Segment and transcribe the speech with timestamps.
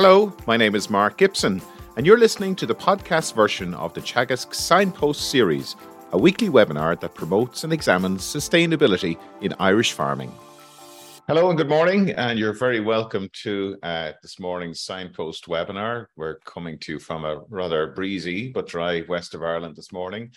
[0.00, 1.60] Hello, my name is Mark Gibson,
[1.96, 5.74] and you're listening to the podcast version of the Teagasc Signpost series,
[6.12, 10.32] a weekly webinar that promotes and examines sustainability in Irish farming.
[11.26, 16.06] Hello and good morning, and you're very welcome to uh, this morning's Signpost webinar.
[16.14, 20.30] We're coming to you from a rather breezy but dry west of Ireland this morning.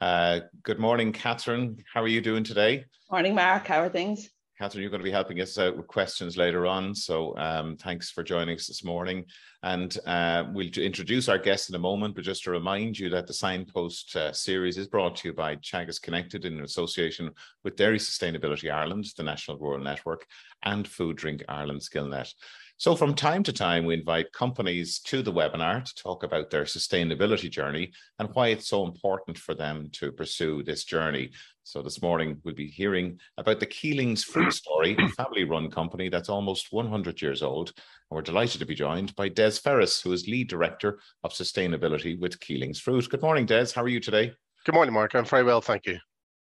[0.00, 1.76] Uh, good morning, Catherine.
[1.92, 2.86] How are you doing today?
[3.12, 3.68] Morning, Mark.
[3.68, 4.28] How are things?
[4.56, 6.94] Catherine, you're going to be helping us out with questions later on.
[6.94, 9.24] So um, thanks for joining us this morning.
[9.64, 13.26] And uh, we'll introduce our guest in a moment, but just to remind you that
[13.26, 17.30] the Signpost uh, series is brought to you by Teagasc Connected in association
[17.64, 20.24] with Dairy Sustainability Ireland, the National Rural Network,
[20.62, 22.32] and Food Drink Ireland Skillnet.
[22.76, 26.64] So, from time to time, we invite companies to the webinar to talk about their
[26.64, 31.30] sustainability journey and why it's so important for them to pursue this journey.
[31.62, 36.08] So, this morning, we'll be hearing about the Keelings Fruit Story, a family run company
[36.08, 37.68] that's almost 100 years old.
[37.68, 42.18] And we're delighted to be joined by Des Ferris, who is Lead Director of Sustainability
[42.18, 43.08] with Keelings Fruit.
[43.08, 43.68] Good morning, Des.
[43.72, 44.32] How are you today?
[44.64, 45.14] Good morning, Mark.
[45.14, 45.98] I'm very well, thank you.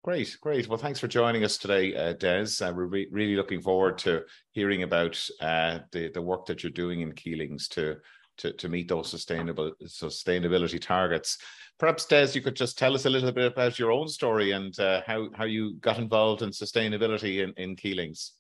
[0.06, 0.68] Great, great.
[0.68, 2.64] Well, thanks for joining us today, uh, Des.
[2.64, 6.72] Uh, we're re- really looking forward to hearing about uh, the the work that you're
[6.72, 7.96] doing in Keelings to
[8.38, 11.40] to to meet those sustainable sustainability targets.
[11.80, 14.80] Perhaps, Des, you could just tell us a little bit about your own story and
[14.80, 18.34] uh, how how you got involved in sustainability in in Keelings.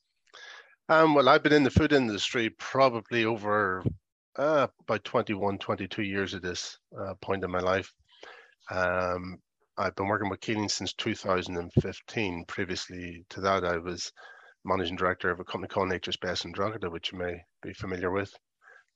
[0.87, 3.83] Um, well, I've been in the food industry probably over
[4.35, 7.91] uh, about 21, 22 years at this uh, point in my life.
[8.69, 9.39] Um,
[9.77, 12.45] I've been working with Keeling since 2015.
[12.45, 14.11] Previously to that, I was
[14.63, 18.09] managing director of a company called Nature's Best in Drogheda, which you may be familiar
[18.09, 18.33] with.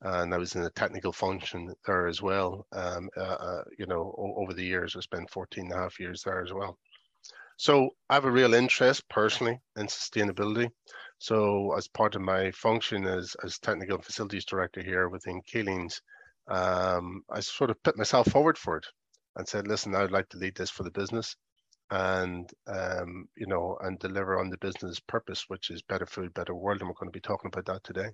[0.02, 2.66] And I was in a technical function there as well.
[2.72, 6.24] Um, uh, uh, you know, over the years, I spent 14 and a half years
[6.24, 6.78] there as well.
[7.58, 10.70] So I have a real interest personally in sustainability.
[11.18, 16.02] So as part of my function as, as technical facilities director here within Keelings,
[16.48, 18.86] um, I sort of put myself forward for it
[19.36, 21.36] and said, listen, I'd like to lead this for the business
[21.92, 26.54] and um, you know and deliver on the business purpose which is better food better
[26.54, 28.10] world and we're going to be talking about that today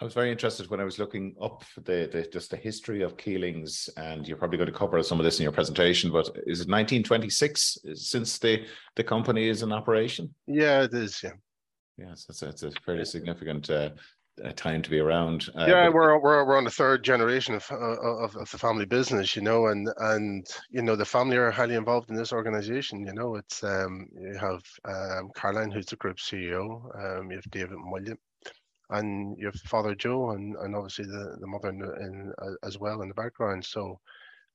[0.00, 3.16] I was very interested when I was looking up the, the just the history of
[3.16, 6.12] Keelings, and you're probably going to cover some of this in your presentation.
[6.12, 10.32] But is it 1926 since the the company is in operation?
[10.46, 11.20] Yeah, it is.
[11.20, 11.32] Yeah.
[11.96, 13.90] Yes, it's a, it's a fairly significant uh,
[14.56, 15.48] time to be around.
[15.54, 15.94] Uh, yeah, but...
[15.94, 19.42] we're, we're we're on the third generation of, uh, of of the family business, you
[19.42, 23.06] know, and and you know the family are highly involved in this organization.
[23.06, 26.82] You know, it's um, you have um, Caroline, who's the group CEO.
[26.98, 28.18] Um, you have David and William,
[28.90, 32.78] and you have Father Joe, and and obviously the the mother in, in uh, as
[32.78, 33.64] well in the background.
[33.64, 33.98] So.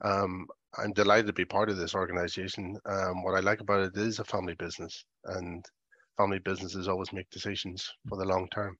[0.01, 2.75] Um, I'm delighted to be part of this organization.
[2.85, 5.63] Um, what I like about it is a family business, and
[6.17, 8.77] family businesses always make decisions for the long term.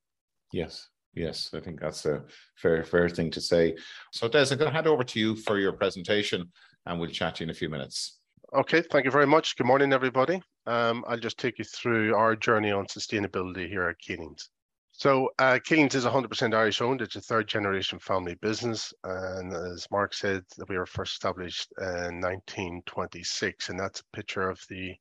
[0.52, 2.24] Yes, Yes, I think that's a
[2.56, 3.76] fair fair thing to say.
[4.12, 6.52] So Des, I'm going to hand over to you for your presentation
[6.86, 8.20] and we'll chat to you in a few minutes.
[8.54, 9.56] Okay, thank you very much.
[9.56, 10.42] Good morning, everybody.
[10.68, 14.50] Um, I'll just take you through our journey on sustainability here at Keelings.
[14.92, 17.02] So uh, is 100% Irish owned.
[17.02, 18.94] It's a third generation family business.
[19.04, 23.70] And as Mark said, we were first established in 1926.
[23.70, 24.96] And that's a picture of the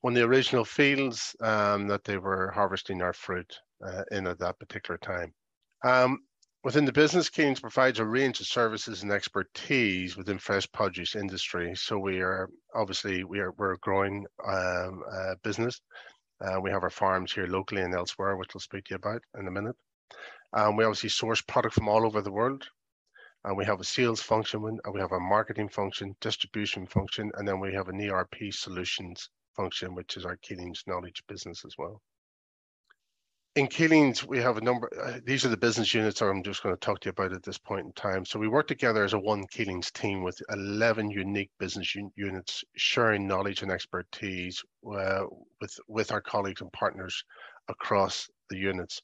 [0.00, 4.38] one of the original fields um, that they were harvesting our fruit uh, in at
[4.38, 5.34] that particular time.
[5.86, 6.18] Um,
[6.64, 11.76] within the business, Keelings provides a range of services and expertise within fresh produce industry.
[11.76, 15.80] So we are obviously we are we're a growing um, uh, business.
[16.40, 19.22] Uh, we have our farms here locally and elsewhere, which we'll speak to you about
[19.38, 19.76] in a minute.
[20.54, 22.64] Um, we obviously source product from all over the world.
[23.44, 27.46] And we have a sales function, and we have a marketing function, distribution function, and
[27.46, 32.02] then we have an ERP solutions function, which is our Keelings knowledge business as well
[33.56, 36.74] in Keelings, we have a number, uh, these are the business units I'm just going
[36.74, 38.26] to talk to you about at this point in time.
[38.26, 42.62] So we work together as a one Keelings team with 11 unique business un units
[42.76, 45.22] sharing knowledge and expertise uh,
[45.62, 47.24] with, with our colleagues and partners
[47.68, 49.00] across the units.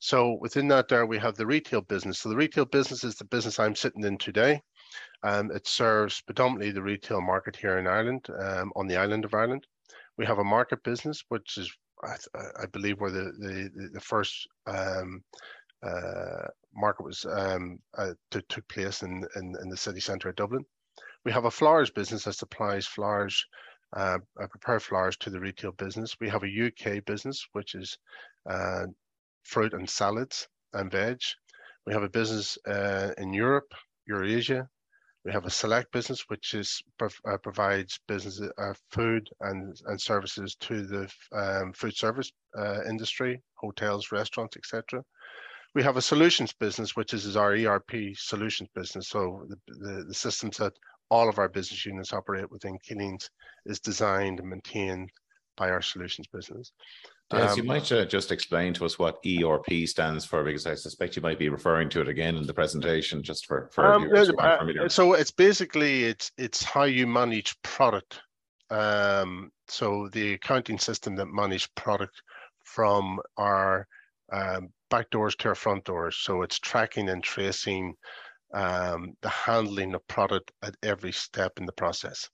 [0.00, 2.18] So within that there, we have the retail business.
[2.18, 4.60] So the retail business is the business I'm sitting in today.
[5.22, 9.32] Um, it serves predominantly the retail market here in Ireland, um, on the island of
[9.32, 9.66] Ireland.
[10.18, 11.72] We have a market business, which is
[12.02, 12.16] I,
[12.62, 15.22] I believe where the the, the first um,
[15.82, 20.64] uh, market was um, uh, took place in, in, in the city centre of Dublin.
[21.24, 23.44] We have a flowers business that supplies flowers,
[23.96, 26.16] uh, uh prepared flowers to the retail business.
[26.20, 27.98] We have a UK business which is
[28.48, 28.86] uh,
[29.44, 31.18] fruit and salads and veg.
[31.86, 33.72] We have a business uh, in Europe,
[34.06, 34.68] Eurasia,
[35.28, 40.56] we have a select business, which is uh, provides business uh, food and, and services
[40.58, 45.04] to the um, food service uh, industry, hotels, restaurants, etc.
[45.74, 49.10] We have a solutions business, which is, is our ERP solutions business.
[49.10, 50.72] So the, the, the systems that
[51.10, 53.28] all of our business units operate within Keelings
[53.66, 55.10] is designed and maintained
[55.58, 56.72] by our solutions business.
[57.32, 60.74] Yes, um, you might uh, just explain to us what ERP stands for, because I
[60.74, 64.04] suspect you might be referring to it again in the presentation, just for, for um,
[64.04, 68.20] viewers uh, So it's basically it's it's how you manage product.
[68.70, 72.22] Um, so the accounting system that manage product
[72.64, 73.86] from our
[74.32, 76.16] um, back doors to our front doors.
[76.16, 77.94] So it's tracking and tracing
[78.54, 82.30] um, the handling of product at every step in the process.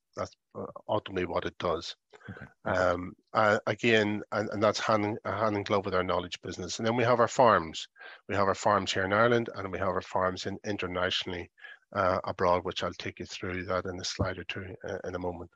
[0.56, 1.96] Uh, ultimately what it does.
[2.30, 2.78] Okay.
[2.78, 6.78] Um, uh, again, and, and that's hand, hand in glove with our knowledge business.
[6.78, 7.88] And then we have our farms.
[8.28, 11.50] We have our farms here in Ireland, and we have our farms in internationally
[11.94, 15.14] uh, abroad, which I'll take you through that in a slide or two uh, in
[15.14, 15.50] a moment.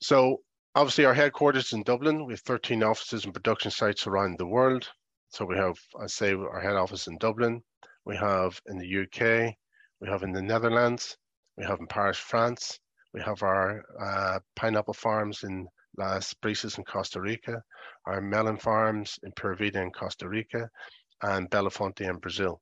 [0.00, 0.40] So
[0.74, 2.26] obviously our headquarters in Dublin.
[2.26, 4.88] We have 13 offices and production sites around the world.
[5.28, 7.62] So we have, I say, our head office in Dublin.
[8.04, 9.54] We have in the UK.
[10.00, 11.16] We have in the Netherlands.
[11.56, 12.80] We have in Paris, France.
[13.12, 17.62] We have our uh, pineapple farms in Las Brisas in Costa Rica,
[18.06, 20.68] our melon farms in Pura Vida in Costa Rica,
[21.22, 22.60] and Belafonte in Brazil.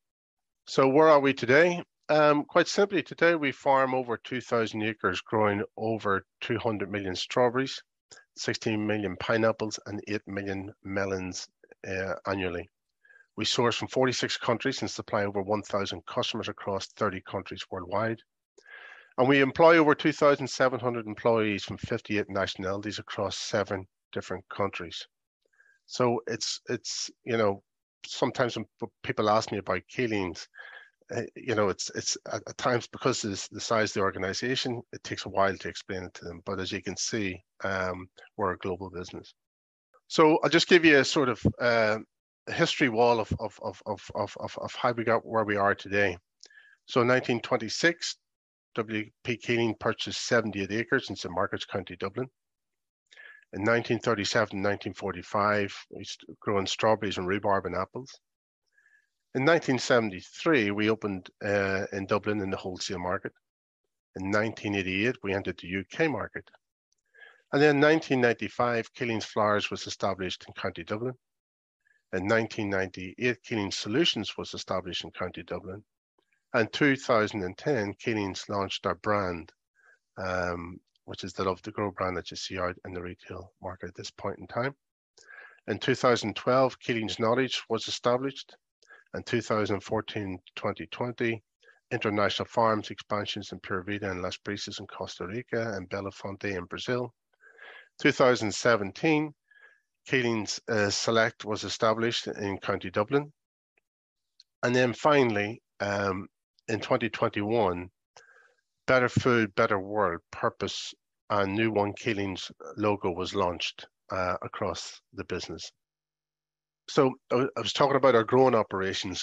[0.66, 1.82] So where are we today?
[2.10, 7.82] Um, quite simply, today we farm over 2,000 acres growing over 200 million strawberries,
[8.36, 11.48] 16 million pineapples, and 8 million melons
[11.88, 12.68] uh, annually.
[13.36, 18.20] We source from 46 countries and supply over 1,000 customers across 30 countries worldwide.
[19.18, 25.06] And we employ over 2,700 employees from 58 nationalities across seven different countries.
[25.86, 27.62] So it's, it's you know,
[28.06, 28.66] sometimes when
[29.02, 30.48] people ask me about Keelings,
[31.14, 34.80] uh, you know, it's it's at, at times because of the size of the organization,
[34.92, 36.40] it takes a while to explain it to them.
[36.46, 39.34] But as you can see, um, we're a global business.
[40.08, 41.98] So I'll just give you a sort of uh,
[42.48, 46.16] history wall of of, of, of, of, of how we got where we are today.
[46.86, 48.16] So in 1926,
[48.74, 49.36] W.P.
[49.36, 51.34] Keeling purchased 78 acres in St.
[51.34, 52.28] Margaret's County, Dublin.
[53.52, 56.04] In 1937 and 1945, we
[56.40, 58.18] growing strawberries and rhubarb and apples.
[59.34, 63.32] In 1973, we opened uh, in Dublin in the wholesale market.
[64.16, 66.50] In 1988, we entered the UK market.
[67.52, 71.14] And then in 1995, Keeling's Flowers was established in County Dublin.
[72.14, 75.84] In 1998, Keeling Solutions was established in County Dublin.
[76.54, 79.52] And 2010, Keelings launched our brand,
[80.18, 83.52] um, which is the Love to Grow brand that you see out in the retail
[83.62, 84.74] market at this point in time.
[85.66, 88.54] In 2012, Keelings Knowledge was established.
[89.14, 91.42] and 2014-2020,
[91.90, 96.64] international farms expansions in Pura Vida and Las Brisas in Costa Rica and Belafonte in
[96.64, 97.14] Brazil.
[98.00, 99.34] 2017,
[100.06, 103.32] Keelings uh, Select was established in County Dublin.
[104.62, 106.28] And then finally, um,
[106.68, 107.90] in 2021,
[108.86, 110.94] Better Food, Better World purpose
[111.30, 115.70] and new One Keelings logo was launched uh, across the business.
[116.88, 119.22] So I was talking about our growing operations.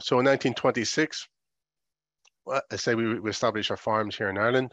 [0.00, 1.26] So in 1926,
[2.48, 4.72] I say we, we established our farms here in Ireland.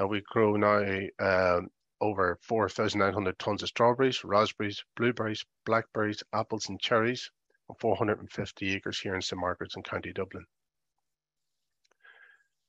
[0.00, 0.82] Uh, we grow now
[1.20, 1.60] uh,
[2.00, 7.30] over 4,900 tons of strawberries, raspberries, blueberries, blackberries, apples, and cherries
[7.68, 10.44] on 450 acres here in St Margaret's in County Dublin.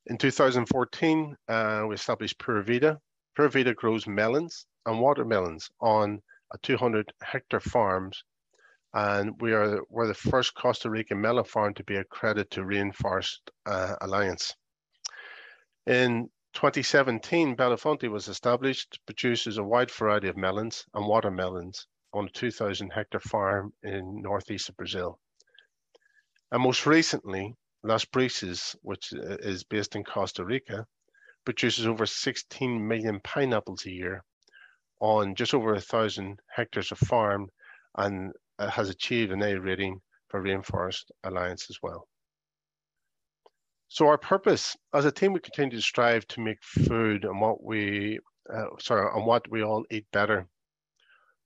[0.08, 3.00] In 2014, uh, we established Pura Vida.
[3.34, 6.22] Pura Vida grows melons and watermelons on
[6.54, 8.22] a 200 hectare farms.
[8.94, 13.38] And we are we're the first Costa Rican melon farm to be accredited to Rainforest
[13.66, 14.54] uh, Alliance.
[15.86, 22.30] In 2017, Belafonte was established, produces a wide variety of melons and watermelons on a
[22.30, 25.18] 2,000 hectare farm in northeast of Brazil.
[26.52, 30.86] And most recently, Las Brisas, which uh, is based in Costa Rica,
[31.44, 34.24] produces over 16 million pineapples a year
[35.00, 37.48] on just over a thousand hectares of farm
[37.96, 42.08] and uh, has achieved an A rating for Rainforest Alliance as well.
[43.88, 47.62] So our purpose as a team, we continue to strive to make food and what
[47.62, 48.18] we,
[48.52, 50.48] uh, sorry, on what we all eat better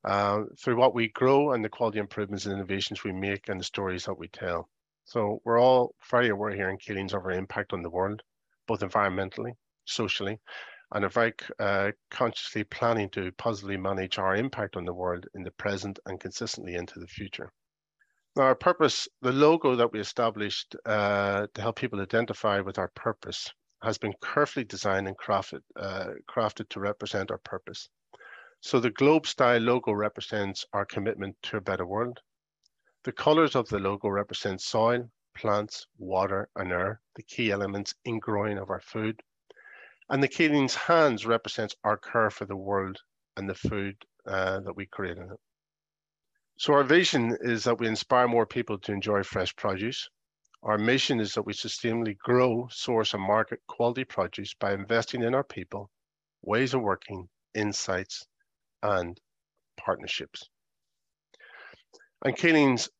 [0.04, 3.64] uh, through what we grow and the quality improvements and innovations we make and the
[3.64, 4.70] stories that we tell.
[5.04, 8.22] So we're all very aware here in Keelings of our impact on the world,
[8.66, 9.52] both environmentally,
[9.84, 10.38] socially,
[10.92, 15.42] and are very uh, consciously planning to positively manage our impact on the world in
[15.42, 17.52] the present and consistently into the future.
[18.36, 22.90] Now, our purpose, the logo that we established uh, to help people identify with our
[22.94, 23.52] purpose,
[23.82, 27.88] has been carefully designed and crafted, uh, crafted to represent our purpose.
[28.60, 32.20] So the globe style logo represents our commitment to a better world.
[33.04, 38.18] The colors of the logo represent soil, plants, water, and air, the key elements in
[38.18, 39.22] growing of our food.
[40.10, 42.98] And the Keeling's hands represents our care for the world
[43.36, 45.40] and the food uh, that we create in it.
[46.58, 50.10] So our vision is that we inspire more people to enjoy fresh produce.
[50.62, 55.34] Our mission is that we sustainably grow, source, and market quality produce by investing in
[55.34, 55.90] our people,
[56.42, 58.26] ways of working, insights,
[58.82, 59.18] and
[59.78, 60.50] partnerships.
[62.22, 62.90] And Keeling's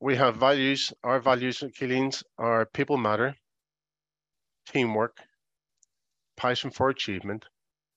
[0.00, 0.92] we have values.
[1.02, 3.36] Our values at Keelings are people matter,
[4.66, 5.16] teamwork,
[6.36, 7.46] passion for achievement,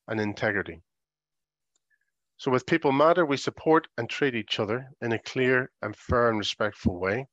[0.07, 0.83] and integrity.
[2.37, 6.37] So with people matter, we support and treat each other in a clear and and
[6.37, 7.25] respectful way.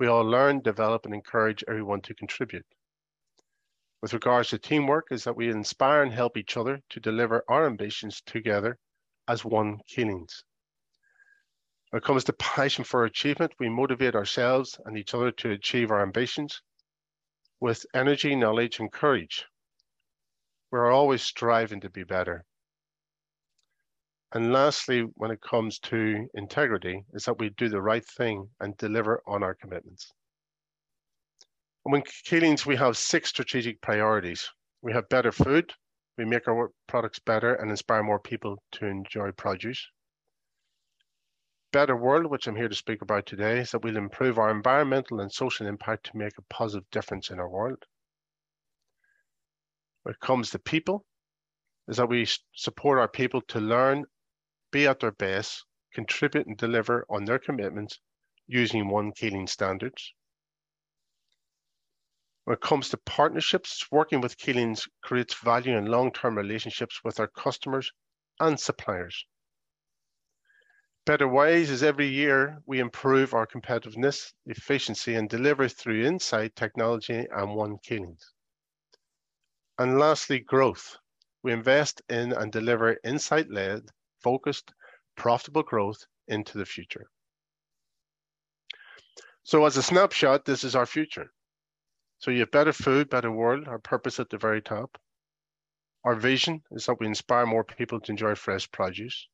[0.00, 2.66] We all learn, develop, and encourage everyone to contribute.
[4.02, 7.66] With regards to teamwork, is that we inspire and help each other to deliver our
[7.66, 8.76] ambitions together
[9.28, 10.42] as one Keelings.
[11.90, 15.90] When it comes to passion for achievement, we motivate ourselves and each other to achieve
[15.90, 16.62] our ambitions
[17.58, 19.44] with energy, knowledge, and courage.
[20.70, 22.44] We're always striving to be better.
[24.32, 28.76] And lastly, when it comes to integrity, is that we do the right thing and
[28.76, 30.12] deliver on our commitments.
[31.84, 34.48] And when Keelings, we have six strategic priorities.
[34.80, 35.72] We have better food,
[36.16, 39.84] we make our products better and inspire more people to enjoy produce
[41.72, 45.20] better world, which I'm here to speak about today, is that we'll improve our environmental
[45.20, 47.84] and social impact to make a positive difference in our world.
[50.02, 51.04] When it comes to people,
[51.88, 54.04] is that we support our people to learn,
[54.70, 57.98] be at their best, contribute and deliver on their commitments
[58.46, 60.14] using one Keeling standards.
[62.44, 67.28] When it comes to partnerships, working with Keelings creates value and long-term relationships with our
[67.28, 67.92] customers
[68.40, 69.26] and suppliers.
[71.06, 77.26] Better Ways is every year we improve our competitiveness, efficiency, and deliver through insight, technology,
[77.32, 78.32] and one Keelings.
[79.78, 80.98] And lastly, growth.
[81.42, 83.84] We invest in and deliver insight-led,
[84.22, 84.74] focused,
[85.16, 87.06] profitable growth into the future.
[89.42, 91.32] So as a snapshot, this is our future.
[92.18, 94.98] So you have better food, better world, our purpose at the very top.
[96.04, 99.26] Our vision is that we inspire more people to enjoy fresh produce.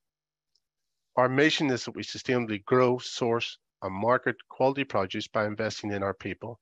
[1.17, 6.03] Our mission is that we sustainably grow, source, and market quality produce by investing in
[6.03, 6.61] our people,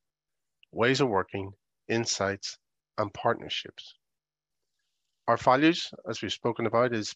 [0.71, 1.53] ways of working,
[1.89, 2.57] insights,
[2.97, 3.95] and partnerships.
[5.27, 7.15] Our values, as we've spoken about, is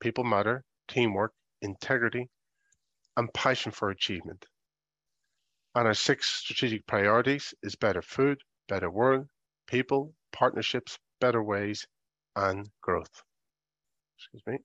[0.00, 2.28] people matter, teamwork, integrity,
[3.16, 4.44] and passion for achievement.
[5.74, 9.28] And our six strategic priorities is better food, better world,
[9.68, 11.86] people, partnerships, better ways,
[12.34, 13.22] and growth.
[14.18, 14.58] Excuse me.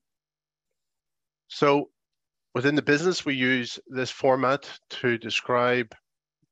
[1.47, 1.89] So
[2.53, 5.93] Within the business, we use this format to describe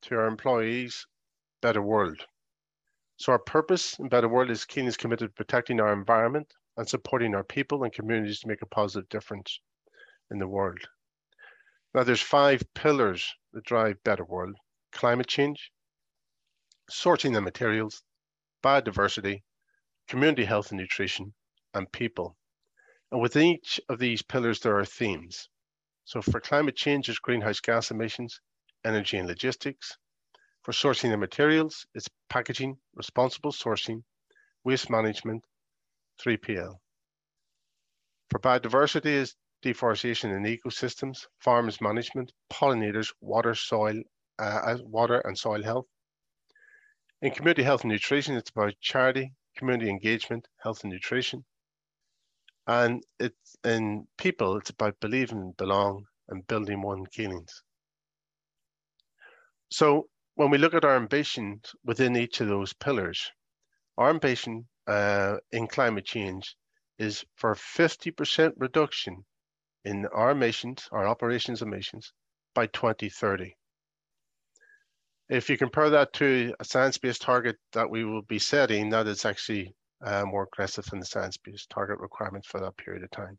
[0.02, 1.06] to our employees
[1.62, 2.24] better world.
[3.16, 6.88] So our purpose in Better World is Keeling is committed to protecting our environment and
[6.88, 9.58] supporting our people and communities to make a positive difference
[10.30, 10.78] in the world.
[11.94, 14.56] Now there's five pillars that drive Better World.
[14.92, 15.72] Climate change,
[16.90, 18.02] sourcing the materials,
[18.62, 19.42] biodiversity,
[20.08, 21.34] community health and nutrition,
[21.74, 22.36] and people.
[23.10, 25.48] And within each of these pillars, there are themes.
[26.06, 28.40] So for climate change, it's greenhouse gas emissions,
[28.84, 29.98] energy and logistics.
[30.62, 34.04] For sourcing the materials, it's packaging, responsible sourcing,
[34.62, 35.44] waste management,
[36.20, 36.80] 3PL.
[38.30, 44.00] For biodiversity is deforestation and ecosystems, farms management, pollinators, water, soil,
[44.38, 45.86] uh, water and soil health.
[47.20, 51.44] In community health and nutrition, it's about charity, community engagement, health and nutrition.
[52.66, 57.62] And it's in people, it's about believing, belong, and building one Keelings.
[59.70, 63.30] So when we look at our ambitions within each of those pillars,
[63.96, 66.56] our ambition uh, in climate change
[66.98, 69.24] is for 50% reduction
[69.84, 72.12] in our emissions, our operations emissions
[72.54, 73.54] by 2030.
[75.28, 79.24] If you compare that to a science-based target that we will be setting, that is
[79.24, 83.38] actually uh, more aggressive than the science-based target requirements for that period of time.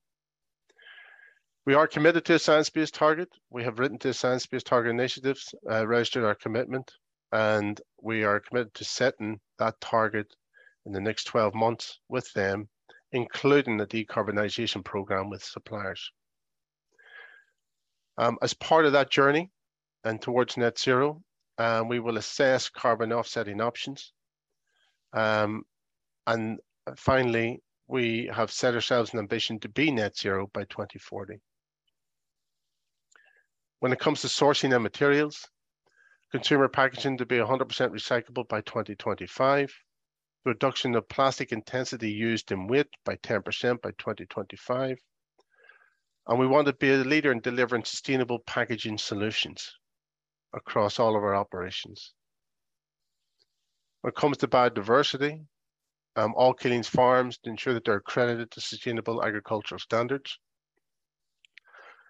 [1.65, 3.29] We are committed to a science-based target.
[3.49, 6.91] We have written to science-based target initiatives, uh, registered our commitment,
[7.31, 10.33] and we are committed to setting that target
[10.85, 12.69] in the next 12 months with them,
[13.11, 16.11] including the decarbonisation program with suppliers.
[18.17, 19.51] Um, as part of that journey
[20.03, 21.21] and towards net zero,
[21.57, 24.13] um, we will assess carbon offsetting options
[25.13, 25.63] um,
[26.27, 26.59] and
[26.97, 31.39] finally, we have set ourselves an ambition to be net zero by 2040.
[33.79, 35.47] When it comes to sourcing and materials,
[36.31, 39.73] consumer packaging to be 100% recyclable by 2025,
[40.45, 44.97] reduction of plastic intensity used in weight by 10% by 2025.
[46.27, 49.77] And we want to be a leader in delivering sustainable packaging solutions
[50.53, 52.13] across all of our operations.
[54.01, 55.45] When it comes to biodiversity,
[56.17, 60.39] um, all Keelings farms to ensure that they're accredited to sustainable agricultural standards.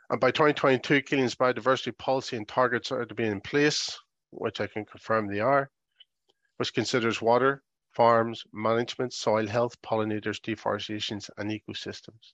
[0.09, 3.99] And by 2022, Keelings biodiversity policy and targets are to be in place,
[4.31, 5.69] which I can confirm they are,
[6.55, 7.61] which considers water,
[7.93, 12.33] farms, management, soil health, pollinators, deforestations, and ecosystems.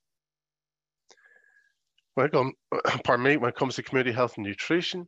[3.03, 5.08] Pardon me, when it comes to community health and nutrition,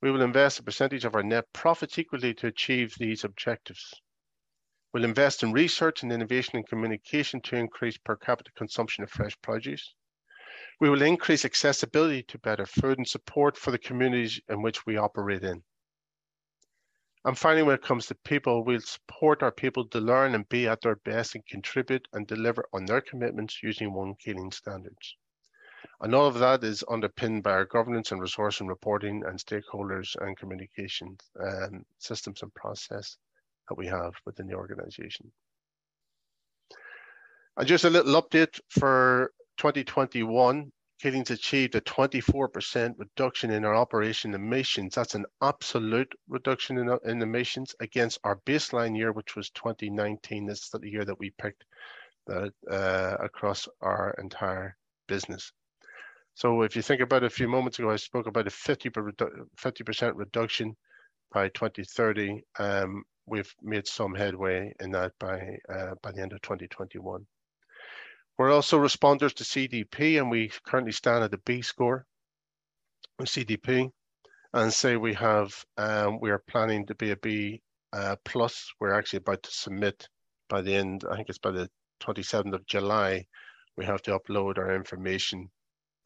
[0.00, 3.92] we will invest a percentage of our net profits equally to achieve these objectives.
[4.92, 9.40] We'll invest in research and innovation and communication to increase per capita consumption of fresh
[9.40, 9.94] produce.
[10.80, 14.98] We will increase accessibility to better food and support for the communities in which we
[14.98, 15.62] operate in.
[17.24, 20.68] And finally, when it comes to people, we'll support our people to learn and be
[20.68, 25.16] at their best and contribute and deliver on their commitments using One Keeling standards.
[26.02, 30.16] And all of that is underpinned by our governance and resource and reporting and stakeholders
[30.20, 33.16] and communication um, systems and process
[33.72, 35.32] that we have within the organization.
[37.56, 40.70] And just a little update for 2021.
[41.00, 44.94] Keelings achieved a 24% reduction in our operation emissions.
[44.94, 50.46] That's an absolute reduction in, in emissions against our baseline year, which was 2019.
[50.46, 51.64] This is the year that we picked
[52.30, 54.76] uh, across our entire
[55.08, 55.50] business.
[56.34, 58.90] So if you think about it, a few moments ago, I spoke about a 50
[58.90, 60.76] percent reduction
[61.32, 62.44] by 2030.
[62.58, 67.26] Um, we've made some headway in that by uh, by the end of 2021.
[68.38, 72.06] We're also responders to CDP, and we currently stand at a B score
[73.18, 73.90] with CDP.
[74.54, 78.70] And say we have, um, we are planning to be a B uh, plus.
[78.80, 80.08] We're actually about to submit
[80.48, 81.70] by the end, I think it's by the
[82.02, 83.26] 27th of July,
[83.76, 85.48] we have to upload our information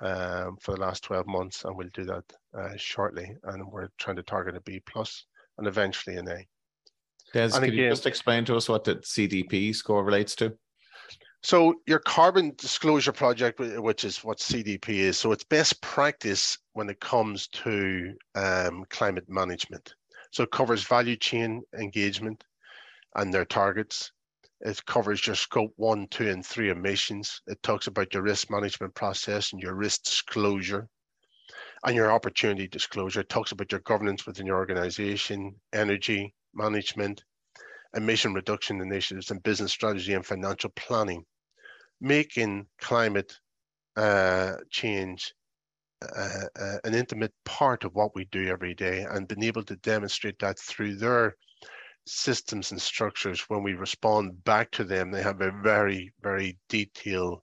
[0.00, 2.24] um, for the last 12 months, and we'll do that
[2.56, 3.34] uh, shortly.
[3.44, 5.24] And we're trying to target a B plus
[5.58, 6.46] and eventually an A.
[7.32, 10.56] Des, and can again, you just explain to us what the CDP score relates to?
[11.42, 16.88] So your carbon disclosure project, which is what CDP is, so it's best practice when
[16.88, 19.94] it comes to um, climate management.
[20.32, 22.42] So it covers value chain engagement
[23.14, 24.10] and their targets.
[24.60, 27.40] It covers your scope one, two, and three emissions.
[27.46, 30.88] It talks about your risk management process and your risk disclosure
[31.84, 33.20] and your opportunity disclosure.
[33.20, 37.22] It talks about your governance within your organization, energy management,
[37.94, 41.24] emission reduction initiatives, and business strategy and financial planning
[42.00, 43.32] making climate
[43.96, 45.32] uh, change
[46.02, 49.76] uh, uh, an intimate part of what we do every day and been able to
[49.76, 51.34] demonstrate that through their
[52.06, 57.40] systems and structures when we respond back to them they have a very very detailed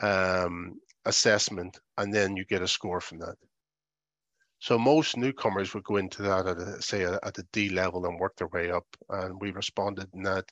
[0.00, 0.74] um,
[1.06, 3.34] assessment and then you get a score from that
[4.60, 8.18] so most newcomers would go into that at a, say at a D level and
[8.18, 10.44] work their way up and we responded in that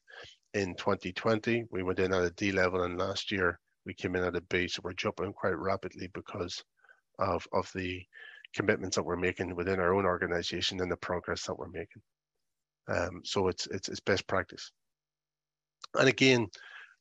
[0.55, 1.65] in 2020.
[1.71, 4.41] We went in at a D level, and last year we came in at a
[4.43, 4.69] B.
[4.69, 6.63] So we're jumping quite rapidly because
[7.19, 8.03] of of the
[8.55, 12.03] commitments that we're making within our own organization and the progress that we're making.
[12.89, 14.73] Um, so it's it's it's best practice.
[15.99, 16.49] And again,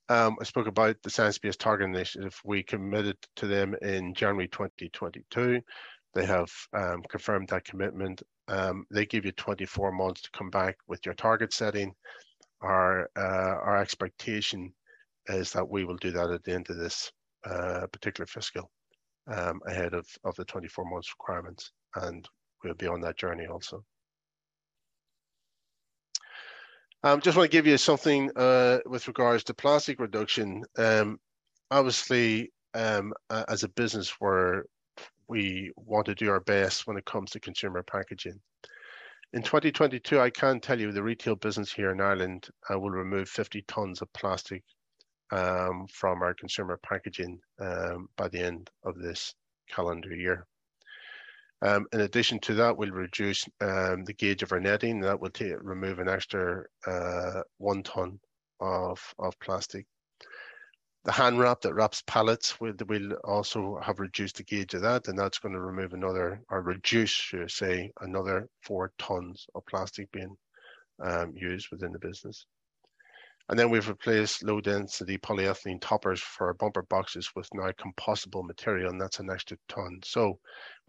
[0.10, 2.39] um, I spoke about the Science-Based Target Initiative.
[2.46, 5.62] We committed to them in January 2022.
[6.13, 8.24] They have um, confirmed that commitment.
[8.48, 11.93] Um, they give you 24 months to come back with your target setting
[12.62, 14.74] our uh, our expectation
[15.28, 17.12] is that we will do that at the end of this
[17.46, 18.72] uh, particular fiscal
[19.28, 22.28] um, ahead of, of the 24 months requirements and
[22.63, 23.84] we'll be on that journey also.
[27.04, 30.63] Um, just want to give you something uh, with regards to plastic reduction.
[30.78, 31.20] Um,
[31.70, 34.65] obviously, um, as a business where
[35.28, 38.40] we want to do our best when it comes to consumer packaging.
[39.34, 43.28] In 2022, I can tell you the retail business here in Ireland uh, will remove
[43.28, 44.63] 50 tons of plastic
[45.32, 49.34] um, from our consumer packaging um, by the end of this
[49.70, 50.48] calendar year.
[51.62, 55.02] Um, in addition to that, we'll reduce um, the gauge of our netting.
[55.02, 58.20] That will remove an extra uh, one ton
[58.62, 59.86] of, of plastic
[61.08, 65.08] the hand wrap that wraps pallets will will also have reduced the gauge of that,
[65.08, 70.12] and that's going to remove another or reduce, should say, another four tons of plastic
[70.12, 70.36] being
[71.02, 72.46] um, used within the business.
[73.48, 78.89] And then we've replaced low density polyethylene toppers for bumper boxes with now compostable material,
[78.89, 80.02] and that's an extra ton.
[80.04, 80.38] So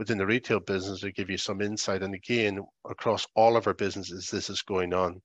[0.00, 2.02] within the retail business, we give you some insight.
[2.02, 2.58] And again,
[2.90, 5.22] across all of our businesses, this is going on.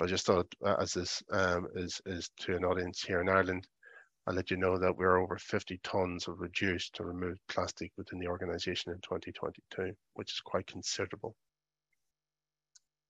[0.00, 3.28] But I just thought uh, as this um, is, is to an audience here in
[3.28, 3.68] Ireland,
[4.26, 8.18] I'll let you know that we're over 50 tons of reduced to remove plastic within
[8.18, 11.36] the organization in 2022, which is quite considerable.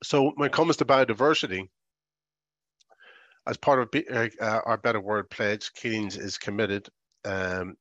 [0.02, 1.68] So when it comes to biodiversity,
[3.46, 6.86] as part of uh, uh, our Better World pledge, Keelings is committed
[7.24, 7.76] um,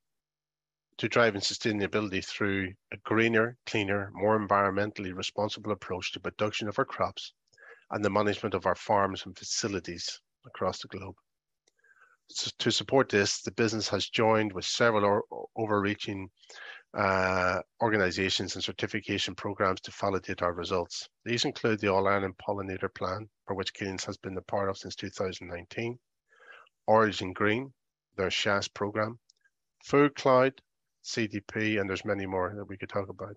[0.98, 6.86] to driving sustainability through a greener, cleaner, more environmentally responsible approach to production of our
[6.86, 7.34] crops
[7.91, 11.15] and the management of our farms and facilities across the globe
[12.30, 15.22] to support this, the business has joined with several
[15.56, 16.30] overreaching
[16.96, 21.10] uh, organizations and certification programs to validate our results.
[21.26, 24.78] These include the All Ireland Pollinator Plan, for which Keelings has been a part of
[24.78, 26.00] since 2019,
[26.88, 27.74] Origin Green,
[28.16, 29.20] their SHAS program,
[29.84, 30.54] Food Cloud,
[31.04, 33.36] CDP, and there's many more that we could talk about.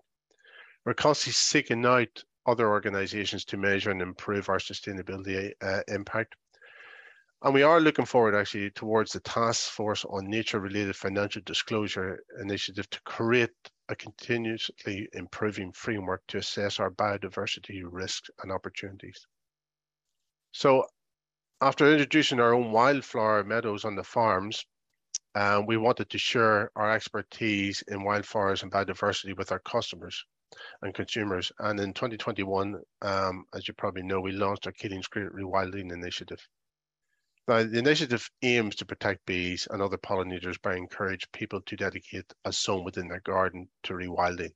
[0.85, 6.35] We're constantly seeking out other organizations to measure and improve our sustainability uh, impact
[7.41, 12.19] and we are looking forward actually towards the task force on nature related financial disclosure
[12.41, 13.49] initiative to create
[13.87, 19.25] a continuously improving framework to assess our biodiversity risks and opportunities.
[20.51, 20.85] So
[21.61, 24.65] after introducing our own wildflower meadows on the farms,
[25.35, 30.25] uh, we wanted to share our expertise in wildflowers and biodiversity with our customers
[30.81, 31.51] and consumers.
[31.59, 36.45] And in 2021, um, as you probably know, we launched our Keelings Great Rewilding Initiative.
[37.49, 42.31] Now, the initiative aims to protect bees and other pollinators by encouraging people to dedicate
[42.45, 44.51] a zone within their garden to rewilding.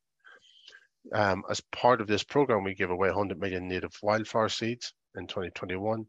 [1.12, 5.26] Um, as part of this program, we give away 100 million native wildflower seeds in
[5.26, 6.06] 2021.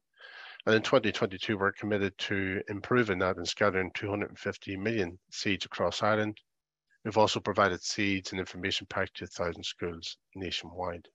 [0.66, 6.38] And in 2022, we're committed to improving that and scattering 250 million seeds across Ireland.
[7.02, 11.08] We've also provided seeds and information packs to 1,000 schools nationwide.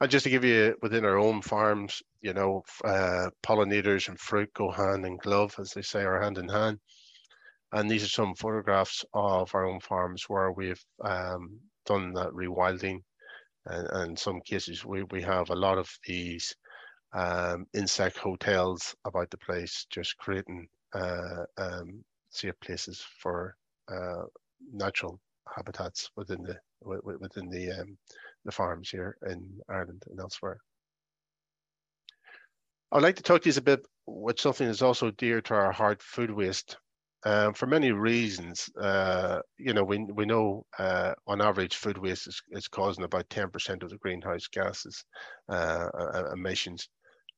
[0.00, 4.52] And just to give you within our own farms, you know, uh, pollinators and fruit
[4.54, 6.78] go hand in glove, as they say, or hand in hand.
[7.72, 13.02] And these are some photographs of our own farms where we've um, done that rewilding.
[13.66, 16.54] And, and, in some cases, we, we have a lot of these
[17.14, 23.56] um, insect hotels about the place, just creating uh, um, safe places for
[23.88, 24.24] uh,
[24.72, 25.20] natural
[25.54, 27.96] habitats within the within the um,
[28.44, 30.58] the farms here in Ireland and elsewhere.
[32.92, 35.72] I'd like to talk to you a bit with something that's also dear to our
[35.72, 36.76] heart, food waste.
[37.26, 42.28] Um, for many reasons, uh, you know, we, we know uh, on average food waste
[42.28, 45.04] is, is causing about 10% of the greenhouse gases
[45.48, 45.88] uh,
[46.32, 46.88] emissions.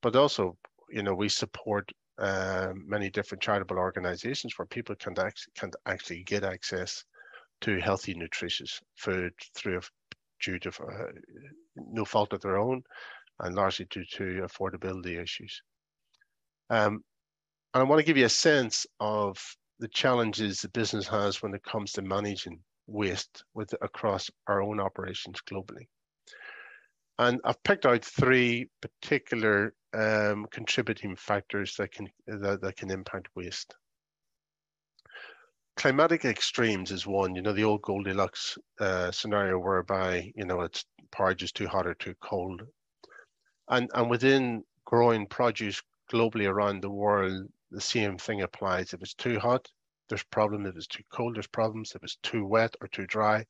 [0.02, 0.56] But also,
[0.90, 6.24] you know, we support um, many different charitable organizations where people can, actually, can actually
[6.24, 7.04] get access
[7.62, 9.80] to healthy, nutritious food through
[10.42, 11.06] due to uh,
[11.76, 12.82] no fault of their own
[13.40, 15.62] and largely due to affordability issues.
[16.70, 17.02] Um,
[17.74, 19.38] and I want to give you a sense of
[19.78, 24.80] the challenges the business has when it comes to managing waste with across our own
[24.80, 25.86] operations globally.
[27.18, 33.28] And I've picked out three particular um, contributing factors that can that, that can impact
[33.34, 33.74] waste
[35.76, 37.34] climatic extremes is one.
[37.34, 41.86] You know, the old Goldilocks uh, scenario whereby you know it's porridge is too hot
[41.86, 42.62] or too cold,
[43.68, 48.94] and and within growing produce globally around the world, the same thing applies.
[48.94, 49.68] If it's too hot,
[50.08, 50.68] there's problems.
[50.68, 51.92] If it's too cold, there's problems.
[51.94, 53.44] If it's too wet or too dry,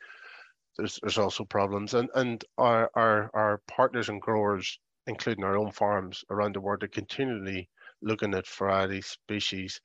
[0.77, 1.95] there's there's also problems.
[1.95, 6.83] And and our our our partners and growers, including our own farms around the world,
[6.83, 7.69] are continually
[8.03, 9.81] looking at variety species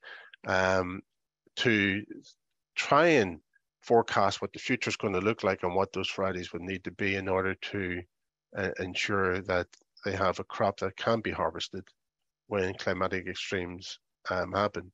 [0.46, 1.00] um,
[1.56, 2.02] to
[2.74, 3.40] try and
[3.82, 6.84] forecast what the future is going to look like and what those varieties would need
[6.84, 8.00] to be in order to
[8.56, 9.66] uh, ensure that
[10.04, 11.84] they have a crop that can be harvested
[12.46, 13.98] when climatic extremes
[14.30, 14.90] um, happen.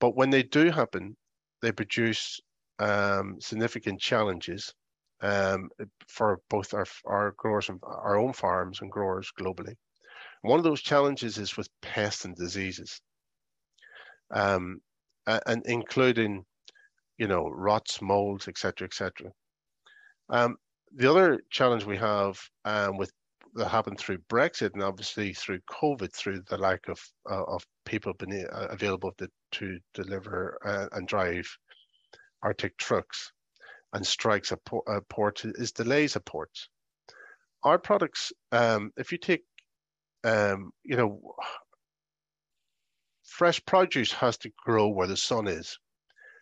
[0.00, 1.16] But when they do happen,
[1.60, 2.40] they produce
[2.78, 4.72] um, significant challenges
[5.22, 5.70] um,
[6.08, 9.74] for both our, our growers and our own farms and growers globally.
[10.42, 13.00] One of those challenges is with pests and diseases.
[14.32, 14.80] Um,
[15.26, 16.44] and including,
[17.18, 19.30] you know, rots, molds, etc., etc.
[20.28, 20.56] Um,
[20.94, 23.12] the other challenge we have um, with
[23.54, 26.98] that happened through Brexit and obviously through COVID, through the lack of
[27.30, 31.46] uh, of people being uh, available to, to deliver uh, and drive
[32.42, 33.30] Arctic trucks,
[33.92, 36.68] and strikes at, por- at ports is delays at ports.
[37.62, 39.44] Our products, um, if you take,
[40.24, 41.20] um, you know,
[43.32, 45.78] fresh produce has to grow where the sun is.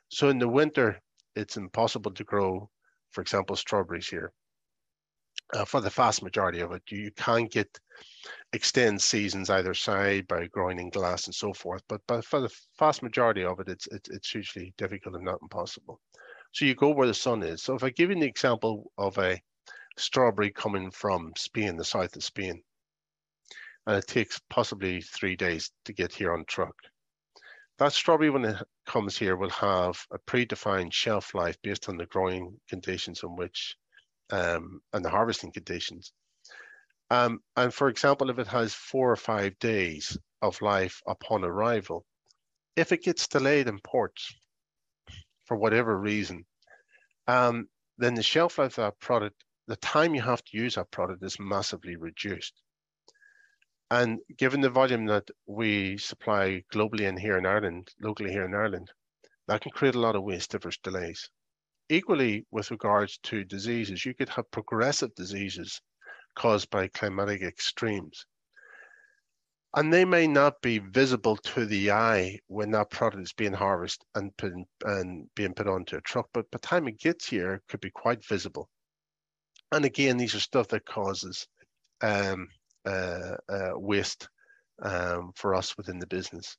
[0.09, 1.00] So in the winter,
[1.37, 2.68] it's impossible to grow,
[3.12, 4.33] for example, strawberries here.
[5.55, 7.68] Uh, for the vast majority of it, you can't get
[8.53, 11.83] extend seasons either side by growing in glass and so forth.
[11.88, 15.42] But, but for the vast majority of it, it's, it's, it's hugely difficult and not
[15.42, 16.00] impossible.
[16.53, 17.62] So you go where the sun is.
[17.62, 19.40] So if I give you an example of a
[19.96, 22.62] strawberry coming from Spain, the south of Spain,
[23.90, 26.76] and it takes possibly three days to get here on truck.
[27.79, 32.07] That strawberry, when it comes here, will have a predefined shelf life based on the
[32.07, 33.74] growing conditions in which
[34.31, 36.12] um, and the harvesting conditions.
[37.11, 42.07] Um, and for example, if it has four or five days of life upon arrival,
[42.76, 44.33] if it gets delayed in ports
[45.46, 46.44] for whatever reason,
[47.26, 47.66] um,
[47.98, 51.24] then the shelf life of that product, the time you have to use that product
[51.24, 52.55] is massively reduced.
[53.90, 58.55] And given the volume that we supply globally and here in Ireland, locally here in
[58.55, 58.92] Ireland,
[59.48, 61.29] that can create a lot of waste if there's delays.
[61.88, 65.81] Equally, with regards to diseases, you could have progressive diseases
[66.37, 68.26] caused by climatic extremes.
[69.74, 74.07] And they may not be visible to the eye when that product is being harvested
[74.14, 74.53] and, put
[74.85, 77.81] and being put onto a truck, but by the time it gets here, it could
[77.81, 78.68] be quite visible.
[79.72, 81.46] And again, these are stuff that causes
[82.03, 82.48] um,
[83.77, 84.29] waste
[84.83, 86.57] um, for us within the business.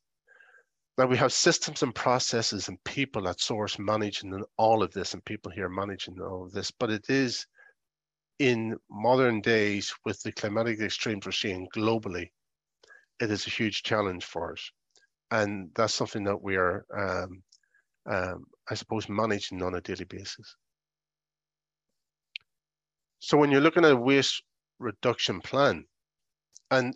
[0.98, 5.26] Now we have systems and processes and people at source managing all of this and
[5.26, 7.46] people here managing all of this, but it is
[8.40, 12.32] in modern days with the climatic extremes we're seeing globally,
[13.20, 14.72] it is a huge challenge for us.
[15.30, 17.44] And that's something that we are, um,
[18.12, 20.56] um, I suppose, managing on a daily basis.
[23.20, 24.44] So when you're looking at a waste
[24.80, 25.86] reduction plan,
[26.72, 26.96] and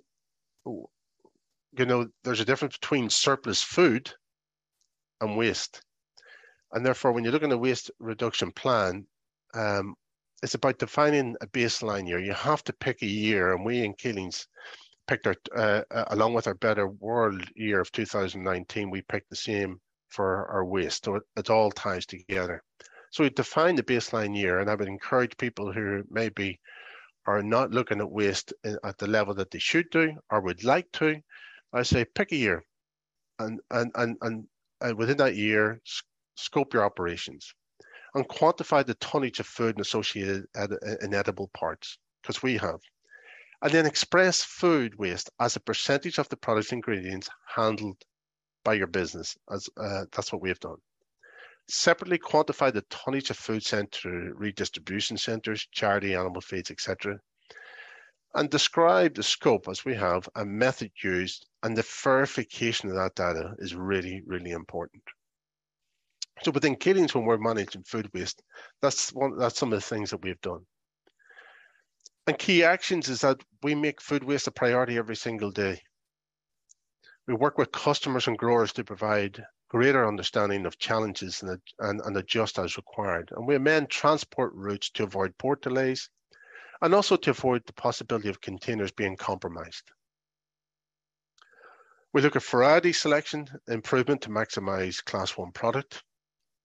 [1.77, 4.11] you know, there's a difference between surplus food
[5.21, 5.81] and waste.
[6.71, 9.05] And therefore, when you're looking at a waste reduction plan,
[9.53, 9.95] um,
[10.41, 12.19] it's about defining a baseline year.
[12.19, 14.47] You have to pick a year, and we in Keelings
[15.07, 19.35] picked our, uh, uh, along with our Better World year of 2019, we picked the
[19.35, 21.05] same for our waste.
[21.05, 22.61] So it, it all ties together.
[23.11, 26.59] So we define the baseline year, and I would encourage people who maybe
[27.27, 30.91] are not looking at waste at the level that they should do or would like
[30.93, 31.19] to,
[31.73, 32.63] I say pick a year,
[33.39, 34.47] and and and and,
[34.81, 35.79] and within that year,
[36.35, 37.53] scope your operations,
[38.13, 40.45] and quantify the tonnage of food and associated
[41.01, 42.79] inedible parts, because we have,
[43.61, 47.97] and then express food waste as a percentage of the product's ingredients handled
[48.63, 49.35] by your business.
[49.51, 50.77] As uh, that's what we have done.
[51.67, 57.19] Separately quantify the tonnage of food sent to redistribution centres, charity, animal feeds, etc
[58.35, 63.15] and describe the scope as we have a method used and the verification of that
[63.15, 65.01] data is really, really important.
[66.43, 68.43] So within Keelings, when we're managing food waste,
[68.81, 70.65] that's one that's some of the things that we've done.
[72.27, 75.79] And key actions is that we make food waste a priority every single day.
[77.27, 82.17] We work with customers and growers to provide greater understanding of challenges and, and, and
[82.17, 83.31] adjust as required.
[83.35, 86.09] And we amend transport routes to avoid port delays,
[86.81, 89.91] and also to avoid the possibility of containers being compromised.
[92.13, 96.03] We look at variety selection improvement to maximize class one product.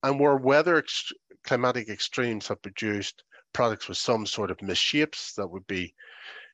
[0.03, 1.13] And where weather ex
[1.45, 5.95] climatic extremes have produced products with some sort of misshapes that would be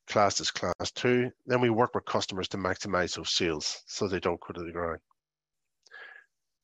[0.06, 4.20] classed as class two, then we work with customers to maximize those sales so they
[4.20, 5.00] don't go to the ground.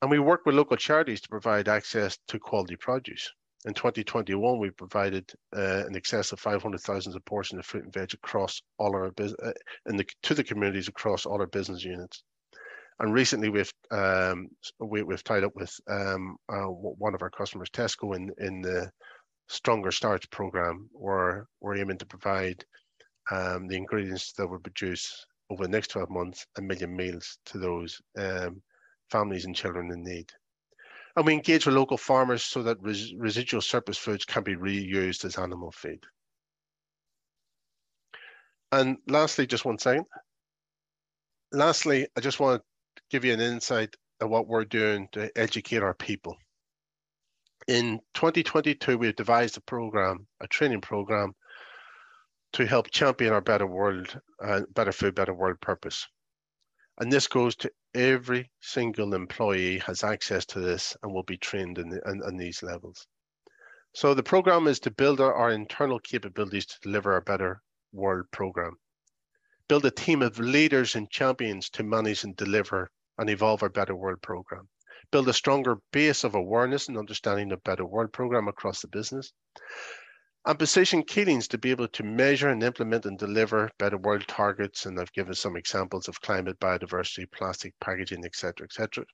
[0.03, 3.31] And we work with local charities to provide access to quality produce.
[3.63, 8.61] In 2021, we provided uh, in excess of 500,000 portions of fruit and veg across
[8.77, 9.53] all our business uh,
[9.85, 12.21] in the to the communities across all our business units.
[12.99, 17.69] And recently, we've um, we, have tied up with um, uh, one of our customers,
[17.69, 18.91] Tesco, in in the
[19.47, 22.65] Stronger Starts program, where we're aiming to provide
[23.31, 27.57] um, the ingredients that will produce over the next 12 months a million meals to
[27.57, 28.61] those um,
[29.13, 30.29] families and children in need.
[31.15, 35.23] And we engage with local farmers so that res residual surplus foods can be reused
[35.25, 36.03] as animal feed.
[38.71, 40.05] And lastly, just one second.
[41.51, 42.63] Lastly, I just want
[42.95, 46.35] to give you an insight of what we're doing to educate our people.
[47.67, 51.33] In 2022, we devised a program, a training program,
[52.53, 56.07] to help champion our better world, uh, better food, better world purpose.
[56.99, 61.77] And this goes to every single employee has access to this and will be trained
[61.77, 63.07] in, the, in, in these levels.
[63.93, 68.25] So the program is to build our, our internal capabilities to deliver a better world
[68.31, 68.77] program.
[69.67, 73.95] Build a team of leaders and champions to manage and deliver and evolve our Better
[73.95, 74.67] World program.
[75.11, 79.31] Build a stronger base of awareness and understanding of Better World program across the business.
[80.45, 84.85] And position Keelings to be able to measure and implement and deliver Better World targets.
[84.85, 89.05] And I've given some examples of climate, biodiversity, plastic packaging, etc., etc.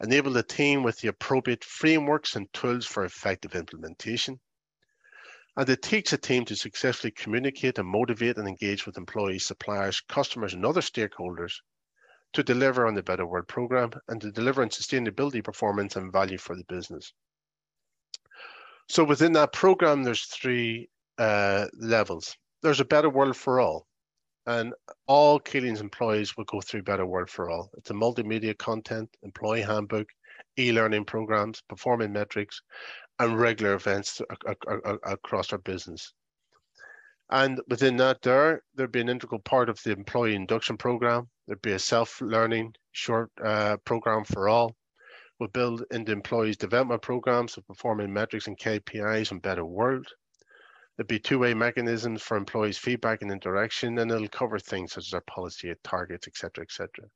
[0.00, 4.40] Enable the team with the appropriate frameworks and tools for effective implementation
[5.56, 10.00] and it takes a team to successfully communicate and motivate and engage with employees, suppliers,
[10.08, 11.54] customers, and other stakeholders
[12.32, 16.38] to deliver on the Better World program and to deliver on sustainability performance and value
[16.38, 17.12] for the business.
[18.90, 22.36] So within that program, there's three uh, levels.
[22.60, 23.86] There's a Better World for All,
[24.46, 24.74] and
[25.06, 27.70] all Keelings employees will go through Better World for All.
[27.76, 30.08] It's a multimedia content, employee handbook,
[30.58, 32.60] e-learning programs, performing metrics,
[33.20, 34.20] and regular events
[35.04, 36.12] across our business.
[37.30, 41.28] And within that, there there'd be an integral part of the employee induction program.
[41.46, 44.74] There'd be a self-learning short uh, program for all.
[45.40, 50.06] We'll build into employees' development programs of performing metrics and KPIs and better world.
[50.96, 55.14] There'd be two-way mechanisms for employees' feedback and interaction, and it'll cover things such as
[55.14, 57.06] our policy targets, etc., etc.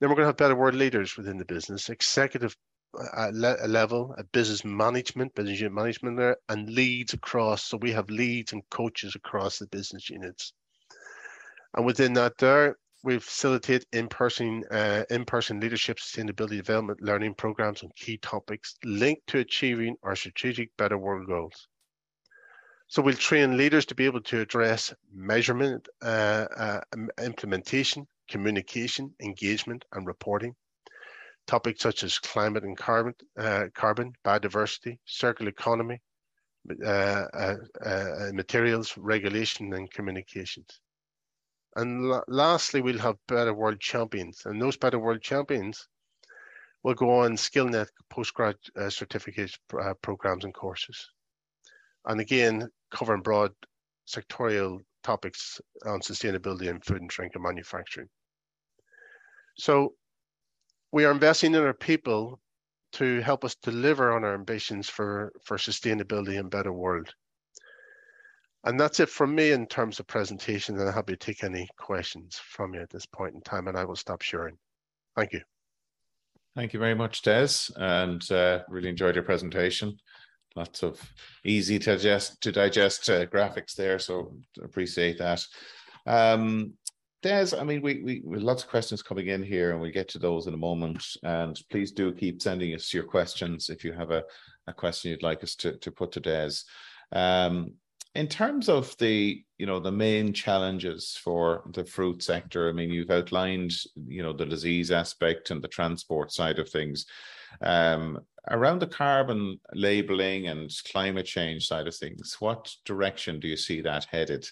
[0.00, 2.54] Then we're going to have better world leaders within the business, executive
[2.94, 7.64] uh, a, a uh, level, a business management, business unit management there, and leads across.
[7.64, 10.52] So we have leads and coaches across the business units.
[11.74, 17.90] And within that there, we facilitate in-person uh, in-person leadership, sustainability development, learning programs on
[17.96, 21.68] key topics linked to achieving our strategic better world goals.
[22.88, 26.80] So we'll train leaders to be able to address measurement, uh, uh,
[27.22, 30.54] implementation, communication, engagement, and reporting
[31.46, 36.00] topics such as climate and carbon, uh, carbon biodiversity, circular economy,
[36.84, 37.54] uh, uh,
[38.32, 40.80] materials, regulation, and communications.
[41.76, 44.42] And lastly, we'll have Better World Champions.
[44.46, 45.86] And those Better World Champions
[46.82, 51.10] will go on SkillNet postgrad uh, certificate uh, programs and courses.
[52.06, 53.52] And again, covering broad
[54.08, 58.08] sectorial topics on sustainability in food and drink and manufacturing.
[59.58, 59.94] So
[60.92, 62.40] we are investing in our people
[62.92, 67.12] to help us deliver on our ambitions for, for sustainability and better world.
[68.66, 71.68] And that's it from me in terms of presentation, and I'm happy to take any
[71.78, 74.58] questions from you at this point in time, and I will stop sharing.
[75.14, 75.40] Thank you.
[76.56, 79.96] Thank you very much, Des, and uh, really enjoyed your presentation.
[80.56, 81.00] Lots of
[81.44, 85.44] easy to digest, to digest uh, graphics there, so appreciate that.
[86.04, 86.72] Um,
[87.22, 90.08] Des, I mean, we, we, we lots of questions coming in here, and we'll get
[90.08, 91.04] to those in a moment.
[91.22, 94.24] And please do keep sending us your questions if you have a,
[94.66, 96.50] a question you'd like us to, to put to Des.
[97.12, 97.74] Um,
[98.16, 102.90] in terms of the you know the main challenges for the fruit sector, I mean,
[102.90, 103.72] you've outlined
[104.06, 107.06] you know the disease aspect and the transport side of things.
[107.60, 113.56] Um, around the carbon labeling and climate change side of things, what direction do you
[113.56, 114.46] see that headed?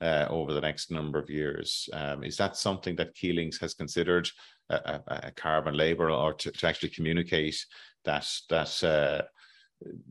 [0.00, 1.88] uh, over the next number of years.
[1.92, 4.28] Um, is that something that Keelings has considered
[4.68, 7.64] a, a, a carbon label or to, to, actually communicate
[8.04, 9.22] that that uh,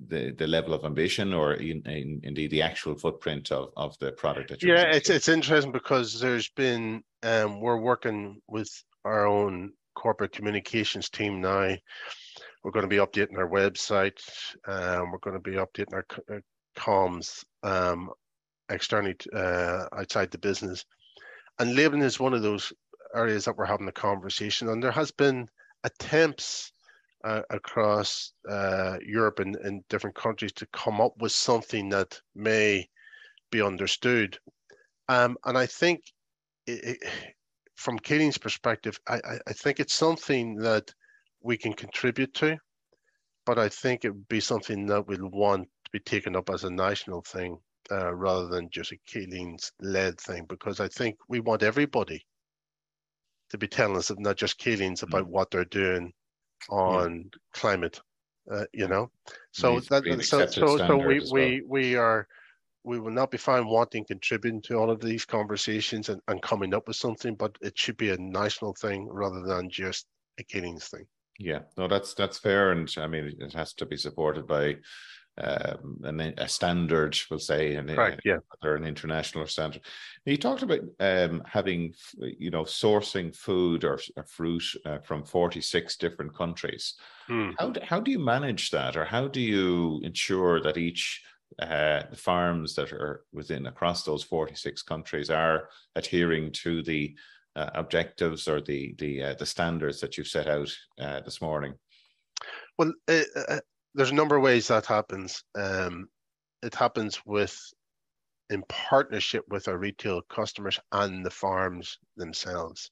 [0.07, 4.11] the the level of ambition or in, in, indeed the actual footprint of, of the
[4.11, 8.69] product that you're yeah it's it's interesting because there's been um, we're working with
[9.03, 11.75] our own corporate communications team now.
[12.63, 14.19] We're going to be updating our website
[14.67, 16.41] um, we're going to be updating our, our
[16.77, 18.09] comms um,
[18.69, 20.85] externally uh, outside the business.
[21.59, 22.73] And labeling is one of those
[23.15, 25.47] areas that we're having a conversation and There has been
[25.83, 26.71] attempts
[27.25, 32.87] uh, across uh, Europe and, and different countries to come up with something that may
[33.51, 34.37] be understood.
[35.09, 36.03] Um, and I think
[36.67, 37.03] it, it,
[37.75, 40.93] from Keeling's perspective, I, I think it's something that
[41.41, 42.57] we can contribute to,
[43.45, 46.63] but I think it would be something that we'll want to be taken up as
[46.63, 47.57] a national thing
[47.91, 52.23] uh, rather than just a Keelings led thing, because I think we want everybody
[53.49, 55.29] to be telling us, not just Keelings, about mm.
[55.29, 56.13] what they're doing
[56.69, 57.39] on yeah.
[57.53, 58.01] climate.
[58.49, 59.09] Uh, you know,
[59.51, 61.31] so that so so, so we well.
[61.31, 62.27] we we are
[62.83, 66.73] we will not be fine wanting contributing to all of these conversations and, and coming
[66.73, 70.05] up with something, but it should be a national thing rather than just
[70.39, 71.07] a Keelings thing.
[71.39, 74.75] Yeah, no, that's that's fair, and I mean it has to be supported by
[75.37, 79.81] um, an, a standard, we'll say, and right, yeah, or an international standard.
[80.25, 85.23] Now, you talked about um, having, you know, sourcing food or, or fruit uh, from
[85.23, 86.95] forty six different countries.
[87.27, 87.51] Hmm.
[87.59, 91.21] How do, how do you manage that, or how do you ensure that each
[91.59, 97.15] uh, the farms that are within across those forty six countries are adhering to the
[97.55, 101.73] uh, objectives or the the uh, the standards that you've set out uh, this morning?
[102.77, 103.59] Well, uh, uh,
[103.95, 105.43] there's a number of ways that happens.
[105.55, 106.07] Um,
[106.61, 107.57] it happens with
[108.49, 112.91] in partnership with our retail customers and the farms themselves.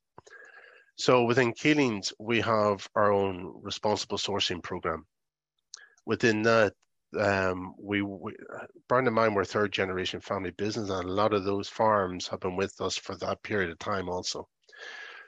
[0.95, 5.05] So within Keelings, we have our own responsible sourcing program.
[6.05, 6.73] Within that,
[7.19, 8.33] um, we, we
[8.89, 12.39] bearing in mind we're third generation family business, and a lot of those farms have
[12.39, 14.47] been with us for that period of time also.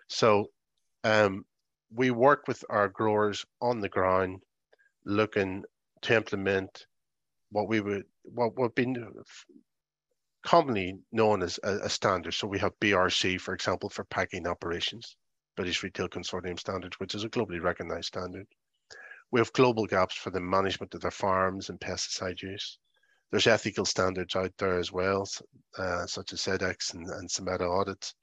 [0.08, 0.48] So
[1.04, 1.46] um,
[1.94, 4.42] we work with our growers on the ground,
[5.06, 5.64] looking
[6.02, 6.86] to implement
[7.52, 8.94] what we would what would be
[10.46, 12.34] commonly known as a, a standard.
[12.34, 15.18] So we have BRC, for example, for packing operations,
[15.56, 18.46] British Retail Consortium Standards, which is a globally recognized standard.
[19.32, 22.78] We have global GAPs for the management of their farms and pesticide use.
[23.32, 25.28] There's ethical standards out there as well,
[25.78, 28.14] uh, such as Sedex and, and SMETA audits.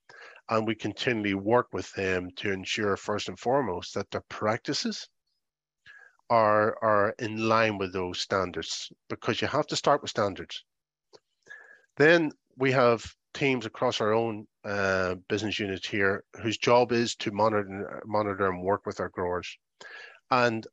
[0.49, 5.09] And we continually work with them to ensure, first and foremost, that their practices
[6.33, 10.65] are, are in line with those standards because you have to start with standards.
[11.99, 13.05] Then we have
[13.35, 18.63] teams across our own uh, business units here whose job is to monitor, monitor and
[18.63, 19.59] work with our growers.
[20.31, 20.67] And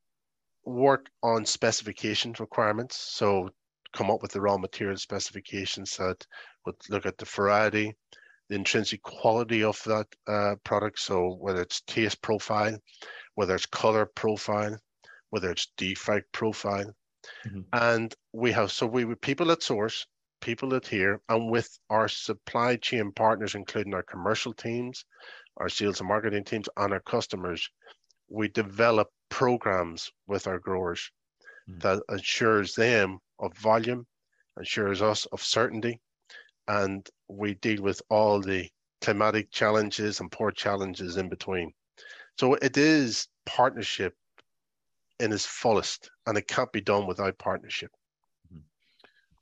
[0.63, 2.95] work on specification requirements.
[2.95, 3.49] So
[3.91, 6.25] come up with the raw material specifications that
[6.65, 7.93] would look at the variety,
[8.47, 10.99] the intrinsic quality of that uh, product.
[10.99, 12.77] So whether it's taste profile,
[13.35, 14.77] whether it's color profile,
[15.29, 16.93] whether it's defect profile.
[17.45, 17.61] Mm-hmm.
[17.73, 20.05] And we have, so we with people at source,
[20.41, 25.05] people at here, and with our supply chain partners, including our commercial teams,
[25.57, 27.67] our sales and marketing teams, and our customers,
[28.29, 31.11] we develop programs with our growers
[31.69, 31.81] mm.
[31.81, 34.05] that ensures them of volume,
[34.57, 35.99] ensures us of certainty,
[36.67, 38.69] and we deal with all the
[39.01, 41.71] climatic challenges and port challenges in between.
[42.39, 44.13] So it is partnership
[45.19, 47.91] in its fullest, and it can't be done without partnership.
[48.51, 48.59] Hmm.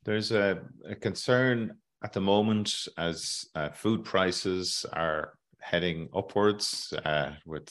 [0.03, 7.32] There's a, a concern at the moment as uh, food prices are heading upwards uh,
[7.45, 7.69] with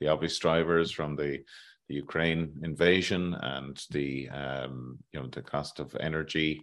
[0.00, 1.40] the obvious drivers from the,
[1.88, 6.62] the Ukraine invasion and the um, you know the cost of energy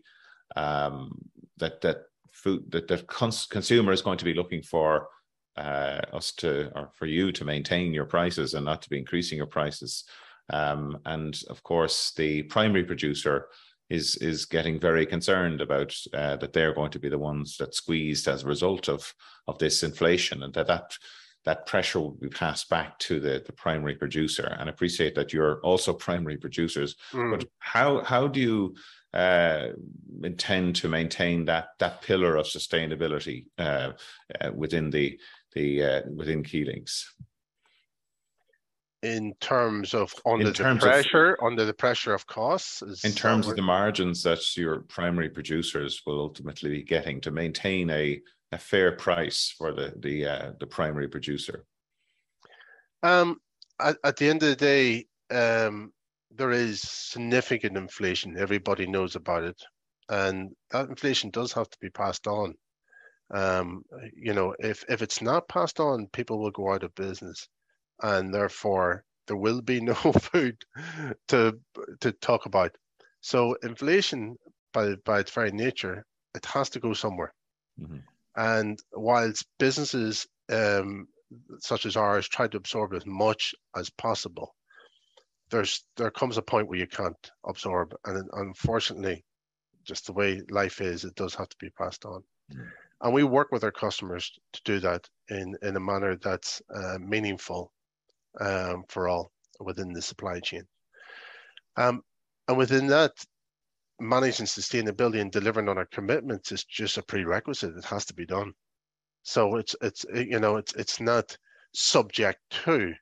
[0.56, 1.18] um,
[1.58, 5.08] that that food that the cons- consumer is going to be looking for
[5.56, 9.38] uh, us to or for you to maintain your prices and not to be increasing
[9.38, 10.04] your prices.
[10.52, 13.48] Um, and of course, the primary producer
[13.90, 17.76] is is getting very concerned about uh, that they're going to be the ones that
[17.76, 19.14] squeezed as a result of
[19.48, 20.98] of this inflation, and that that
[21.46, 24.56] that pressure will be passed back to the, the primary producer.
[24.58, 27.32] And I appreciate that you're also primary producers, mm.
[27.32, 28.76] but how how do you
[29.14, 29.68] uh,
[30.24, 33.92] intend to maintain that that pillar of sustainability uh,
[34.42, 35.20] uh, within the
[35.54, 37.14] the uh, within Keelings?
[39.04, 42.82] In terms of under in terms the pressure, of, under the pressure of costs.
[43.04, 47.90] in terms of the margins that your primary producers will ultimately be getting to maintain
[47.90, 48.22] a,
[48.54, 51.66] a fair price for the the uh, the primary producer.
[53.04, 53.40] Um,
[53.82, 55.92] at, at the end of the day, um,
[56.32, 58.38] there is significant inflation.
[58.38, 59.62] Everybody knows about it,
[60.08, 62.56] and that inflation does have to be passed on.
[63.34, 63.84] Um,
[64.16, 67.50] you know, if if it's not passed on, people will go out of business
[68.02, 70.58] and therefore there will be no food
[71.30, 71.60] to
[72.02, 72.76] to talk about.
[73.22, 74.38] So inflation,
[74.74, 77.34] by by its very nature, it has to go somewhere.
[77.80, 77.98] Mm-hmm.
[78.36, 81.08] And whilst businesses um,
[81.60, 84.56] such as ours try to absorb as much as possible,
[85.50, 89.24] there's there comes a point where you can't absorb, and unfortunately,
[89.84, 92.24] just the way life is, it does have to be passed on.
[92.52, 92.64] Mm-hmm.
[93.02, 96.98] And we work with our customers to do that in in a manner that's uh,
[97.00, 97.72] meaningful
[98.40, 100.64] um, for all within the supply chain.
[101.78, 102.02] Um,
[102.48, 103.12] and within that,
[104.00, 107.76] managing sustainability and delivering on our commitments is just a prerequisite.
[107.78, 108.54] It has to be done.
[109.24, 111.38] So it's it's you know it's it's not
[111.74, 112.94] subject to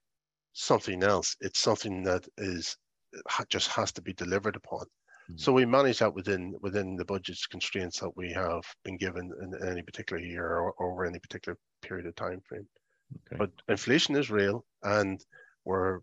[0.53, 1.36] something else.
[1.41, 2.77] It's something that is
[3.49, 4.82] just has to be delivered upon.
[4.82, 5.38] Mm-hmm.
[5.38, 9.67] So we manage that within within the budget's constraints that we have been given in
[9.67, 12.67] any particular year or over any particular period of time frame.
[13.28, 13.38] Okay.
[13.38, 15.24] But inflation is real, and
[15.64, 16.01] where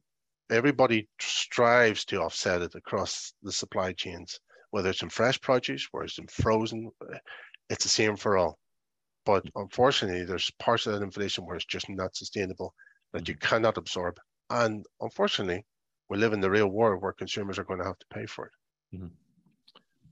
[0.50, 4.38] everybody strives to offset it across the supply chains,
[4.70, 6.90] whether it's in fresh produce, whether it's in frozen,
[7.68, 8.58] it's the same for all.
[9.26, 12.72] But unfortunately, there's parts of that inflation where it's just not sustainable
[13.12, 13.32] that mm-hmm.
[13.32, 14.16] you cannot absorb.
[14.50, 15.66] And unfortunately,
[16.08, 18.46] we live in the real world where consumers are going to have to pay for
[18.46, 18.96] it.
[18.96, 19.08] Mm-hmm.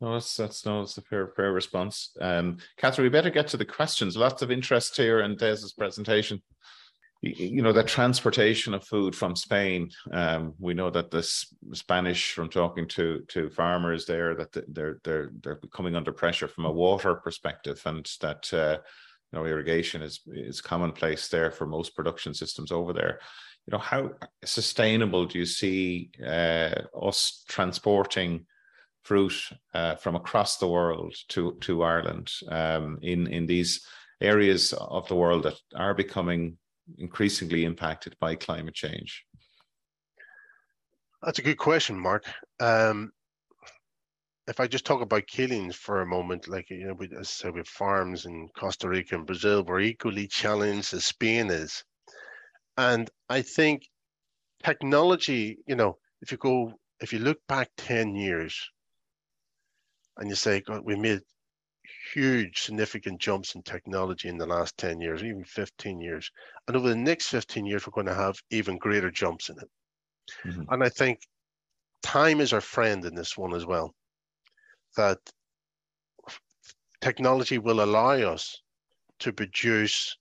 [0.01, 2.11] No, that's that's no, that's a fair fair response.
[2.21, 4.15] Um, Catherine, we better get to the questions.
[4.15, 6.43] Lots of interest here in Des's presentation.
[7.23, 9.91] You know the transportation of food from Spain.
[10.13, 11.23] Um, we know that the
[11.73, 16.67] Spanish, from talking to to farmers there, that they're they're they're coming under pressure from
[16.67, 18.79] a water perspective, and that uh,
[19.33, 23.19] you know irrigation is is commonplace there for most production systems over there.
[23.67, 24.13] You know how
[24.45, 28.47] sustainable do you see uh, us transporting
[29.03, 29.35] fruit
[29.73, 33.87] uh, from across the world to to Ireland um, in in these
[34.21, 36.59] areas of the world that are becoming
[36.99, 39.25] increasingly impacted by climate change?
[41.23, 42.25] That's a good question, Mark.
[42.61, 43.13] Um,
[44.47, 47.23] if I just talk about Keelings for a moment, like you know, we, as I
[47.23, 51.83] said, with farms in Costa Rica and Brazil, we're equally challenged as Spain is,
[52.77, 53.83] and I think
[54.63, 55.59] technology.
[55.67, 58.57] You know, if you go, if you look back ten years,
[60.19, 61.23] and you say, God, we made
[62.13, 66.31] huge, significant jumps in technology in the last 10 years, even 15 years.
[66.67, 69.69] And over the next 15 years, we're going to have even greater jumps in it.
[70.45, 70.63] Mm-hmm.
[70.71, 71.21] And I think
[72.03, 73.95] time is our friend in this one as well.
[74.97, 75.19] That
[77.01, 78.63] technology will allow us
[79.21, 80.17] to produce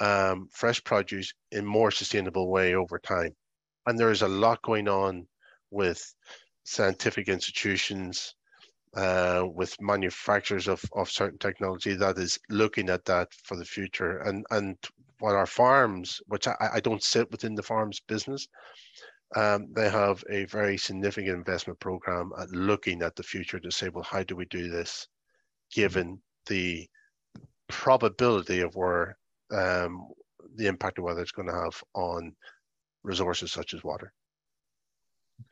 [0.00, 3.34] um, fresh produce in more sustainable way over time.
[3.86, 5.26] And there is a lot going on
[5.70, 6.02] with
[6.64, 8.34] scientific institutions,
[8.96, 14.18] uh, with manufacturers of, of certain technology that is looking at that for the future.
[14.18, 14.76] And and
[15.18, 18.48] what our farms, which I, I don't sit within the farms business,
[19.34, 23.88] um, they have a very significant investment program at looking at the future to say,
[23.88, 25.08] well, how do we do this,
[25.72, 26.86] given the
[27.68, 29.16] probability of where
[29.52, 30.08] um,
[30.54, 32.32] the impact of weather is going to have on
[33.02, 34.12] resources such as water.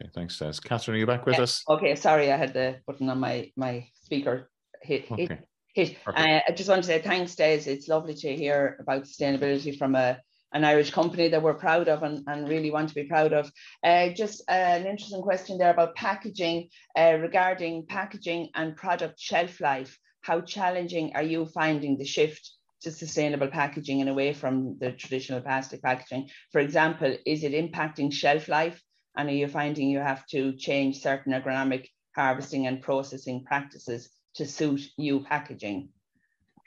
[0.01, 0.55] Okay, thanks, Des.
[0.62, 1.43] Catherine, are you back with yeah.
[1.43, 1.62] us?
[1.68, 4.51] Okay, sorry, I had the button on my my speaker
[4.82, 5.28] hit okay.
[5.74, 5.89] hit.
[5.89, 5.97] hit.
[6.07, 7.62] Uh, I just want to say thanks, Des.
[7.66, 10.18] It's lovely to hear about sustainability from a
[10.53, 13.51] an Irish company that we're proud of and, and really want to be proud of.
[13.82, 19.61] Uh, just uh, an interesting question there about packaging uh, regarding packaging and product shelf
[19.61, 19.99] life.
[20.22, 25.41] How challenging are you finding the shift to sustainable packaging and away from the traditional
[25.41, 26.30] plastic packaging?
[26.53, 28.80] For example, is it impacting shelf life
[29.17, 34.47] and are you finding you have to change certain agronomic harvesting and processing practices to
[34.47, 35.89] suit new packaging?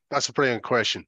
[0.09, 1.05] That's a brilliant question.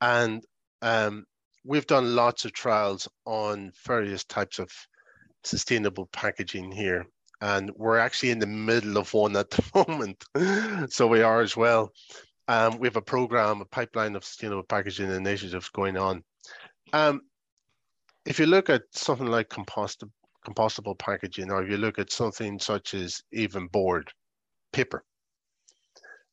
[0.00, 0.44] And
[0.82, 1.24] um,
[1.64, 4.70] we've done lots of trials on various types of
[5.42, 7.06] sustainable packaging here.
[7.40, 10.92] And we're actually in the middle of one at the moment.
[10.92, 11.92] so we are as well.
[12.46, 16.22] Um, we have a program, a pipeline of sustainable packaging initiatives going on.
[16.92, 17.22] Um,
[18.26, 20.10] if you look at something like compostable
[20.44, 24.10] compostable packaging, or if you look at something such as even board,
[24.72, 25.04] paper.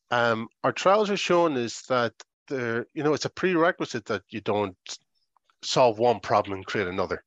[0.10, 2.14] Um, our trials are showing is that
[2.48, 4.76] the you know it's a prerequisite that you don't
[5.64, 7.24] solve one problem and create another.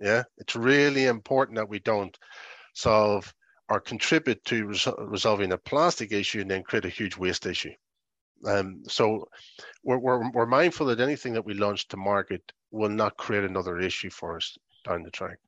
[0.00, 2.16] Yeah, it's really important that we don't
[2.74, 3.32] solve
[3.68, 7.72] or contribute to res- resolving a plastic issue and then create a huge waste issue.
[8.46, 9.28] Um, so
[9.82, 12.40] we're, we're, we're mindful that anything that we launch to market
[12.70, 15.38] will not create another issue for us down the track.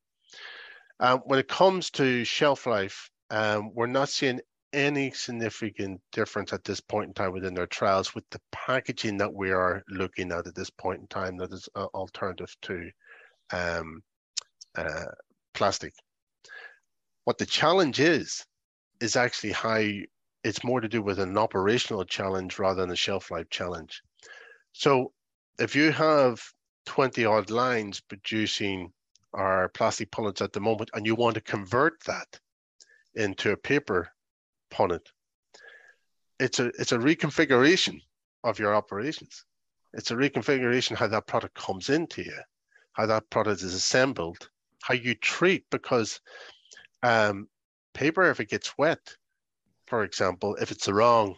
[1.00, 4.40] Um, when it comes to shelf life, um, we're not seeing
[4.72, 9.32] any significant difference at this point in time within our trials with the packaging that
[9.32, 12.90] we are looking at at this point in time that is uh, alternative to
[13.52, 14.02] um,
[14.76, 15.06] uh,
[15.54, 15.94] plastic.
[17.24, 18.44] What the challenge is,
[19.00, 19.82] is actually how
[20.44, 24.02] it's more to do with an operational challenge rather than a shelf life challenge.
[24.72, 25.12] So
[25.58, 26.40] if you have
[26.86, 28.92] 20 odd lines producing
[29.32, 32.40] are plastic punnets at the moment, and you want to convert that
[33.14, 34.08] into a paper
[34.70, 35.06] punnet,
[36.38, 38.00] it's a it's a reconfiguration
[38.44, 39.44] of your operations.
[39.92, 42.38] It's a reconfiguration how that product comes into you,
[42.92, 44.48] how that product is assembled,
[44.82, 46.20] how you treat because
[47.02, 47.48] um,
[47.92, 49.16] paper if it gets wet,
[49.86, 51.34] for example, if it's the wrong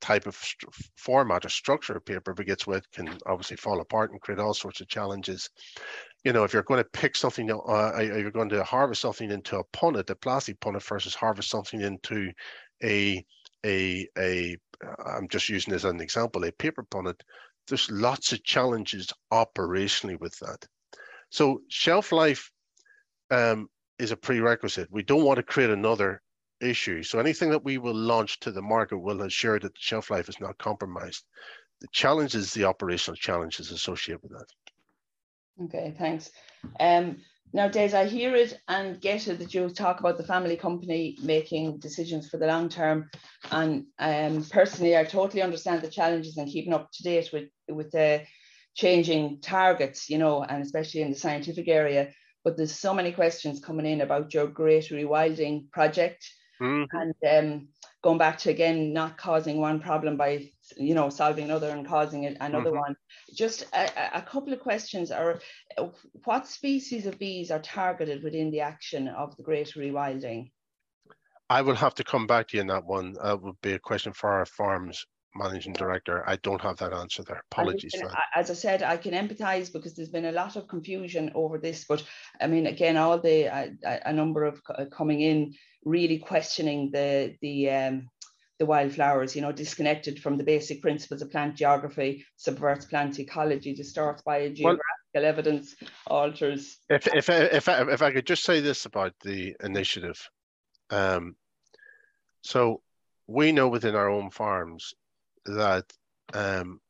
[0.00, 3.80] type of st- format or structure of paper if it gets wet can obviously fall
[3.80, 5.48] apart and create all sorts of challenges
[6.24, 9.58] you know, if you're going to pick something, uh, you're going to harvest something into
[9.58, 12.30] a punnet, a plastic punnet, versus harvest something into
[12.82, 13.24] a
[13.64, 14.56] a a.
[15.04, 17.20] I'm just using this as an example, a paper punnet.
[17.68, 20.66] There's lots of challenges operationally with that.
[21.30, 22.50] So shelf life
[23.30, 23.68] um,
[23.98, 24.88] is a prerequisite.
[24.90, 26.20] We don't want to create another
[26.60, 27.02] issue.
[27.02, 30.28] So anything that we will launch to the market will ensure that the shelf life
[30.28, 31.24] is not compromised.
[31.80, 34.46] The challenge is the operational challenges associated with that.
[35.60, 36.30] Okay, thanks.
[36.78, 37.18] Um,
[37.52, 41.18] now, Des, I hear it and get it that you talk about the family company
[41.22, 43.10] making decisions for the long term.
[43.50, 47.90] And um, personally, I totally understand the challenges and keeping up to date with, with
[47.90, 48.22] the,
[48.74, 52.12] changing targets, you know, and especially in the scientific area.
[52.44, 56.28] But there's so many questions coming in about your great rewilding project.
[56.60, 56.96] Mm-hmm.
[56.96, 57.68] And um,
[58.02, 62.26] going back to again not causing one problem by you know solving another and causing
[62.26, 62.78] another mm-hmm.
[62.78, 62.96] one.
[63.34, 65.40] Just a, a, couple of questions are
[66.24, 70.50] what species of bees are targeted within the action of the great rewilding?
[71.48, 73.14] I will have to come back to you on that one.
[73.22, 77.22] That would be a question for our farms managing director i don't have that answer
[77.22, 78.14] there apologies that.
[78.36, 81.84] as i said i can empathize because there's been a lot of confusion over this
[81.88, 82.02] but
[82.40, 83.72] i mean again all the a,
[84.04, 84.60] a number of
[84.90, 85.54] coming in
[85.84, 88.08] really questioning the the um,
[88.62, 93.74] the wildflowers, you know, disconnected from the basic principles of plant geography, subverts plant ecology,
[93.74, 94.78] distorts biogeographical
[95.14, 95.74] well, evidence,
[96.06, 96.78] alters.
[96.88, 100.30] If if if I, if I could just say this about the initiative,
[100.90, 101.34] um,
[102.42, 102.82] so
[103.26, 104.94] we know within our own farms
[105.46, 105.84] that
[106.34, 106.80] um,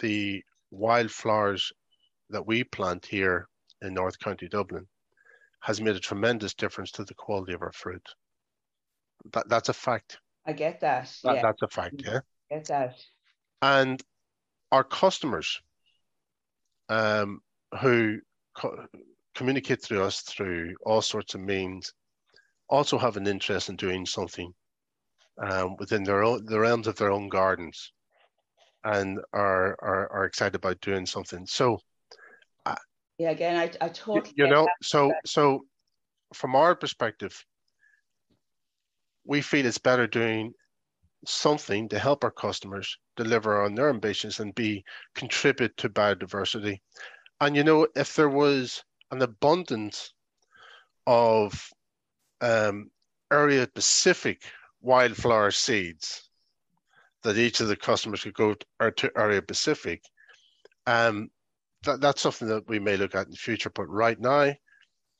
[0.00, 1.72] the wildflowers
[2.30, 3.48] that we plant here
[3.82, 4.86] in North County Dublin
[5.60, 8.06] has made a tremendous difference to the quality of our fruit.
[9.32, 10.18] That, that's a fact.
[10.46, 11.12] I get that.
[11.24, 11.42] that yeah.
[11.42, 12.20] That's a fact, yeah.
[12.50, 12.96] I get that.
[13.62, 14.00] And
[14.70, 15.60] our customers
[16.88, 17.40] um,
[17.80, 18.18] who
[18.56, 18.86] co-
[19.34, 21.92] communicate through us through all sorts of means
[22.68, 24.52] also have an interest in doing something
[25.42, 27.92] um, within their own the realms of their own gardens
[28.84, 31.46] and are, are, are excited about doing something.
[31.46, 31.80] So
[33.18, 35.64] yeah again i, I totally you know so so
[36.34, 37.44] from our perspective
[39.24, 40.52] we feel it's better doing
[41.26, 44.84] something to help our customers deliver on their ambitions and be
[45.14, 46.78] contribute to biodiversity
[47.40, 50.12] and you know if there was an abundance
[51.06, 51.68] of
[52.40, 52.90] um,
[53.32, 54.42] area specific
[54.86, 56.30] wildflower seeds
[57.24, 60.00] that each of the customers could go to, to area Pacific.
[60.86, 61.28] um,
[61.82, 63.70] that, that's something that we may look at in the future.
[63.70, 64.54] But right now,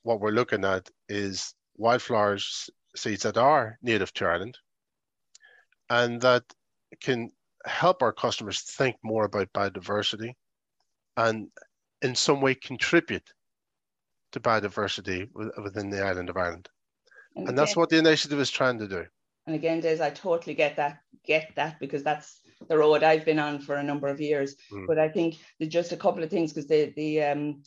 [0.03, 4.57] what we're looking at is wildflowers seeds that are native to Ireland
[5.89, 6.43] and that
[7.01, 7.29] can
[7.65, 10.33] help our customers think more about biodiversity
[11.17, 11.49] and
[12.01, 13.29] in some way contribute
[14.31, 15.27] to biodiversity
[15.61, 16.69] within the island of Ireland.
[17.35, 19.05] And, and that's what the initiative is trying to do.
[19.47, 23.39] And again, Des, I totally get that, get that because that's the road I've been
[23.39, 24.55] on for a number of years.
[24.71, 24.85] Mm.
[24.87, 27.63] But I think just a couple of things because the the um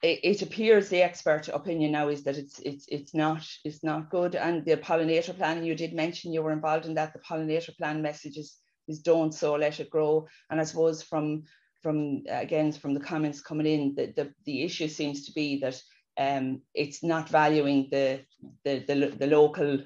[0.00, 4.10] it, it, appears the expert opinion now is that it's it's it's not it's not
[4.10, 4.36] good.
[4.36, 7.12] And the pollinator plan you did mention you were involved in that.
[7.12, 8.56] The pollinator plan message is,
[8.86, 10.28] is don't sow, let it grow.
[10.50, 11.42] And I suppose from
[11.82, 15.82] from again from the comments coming in, the the, the issue seems to be that
[16.16, 18.20] um, it's not valuing the
[18.64, 19.80] the the, the local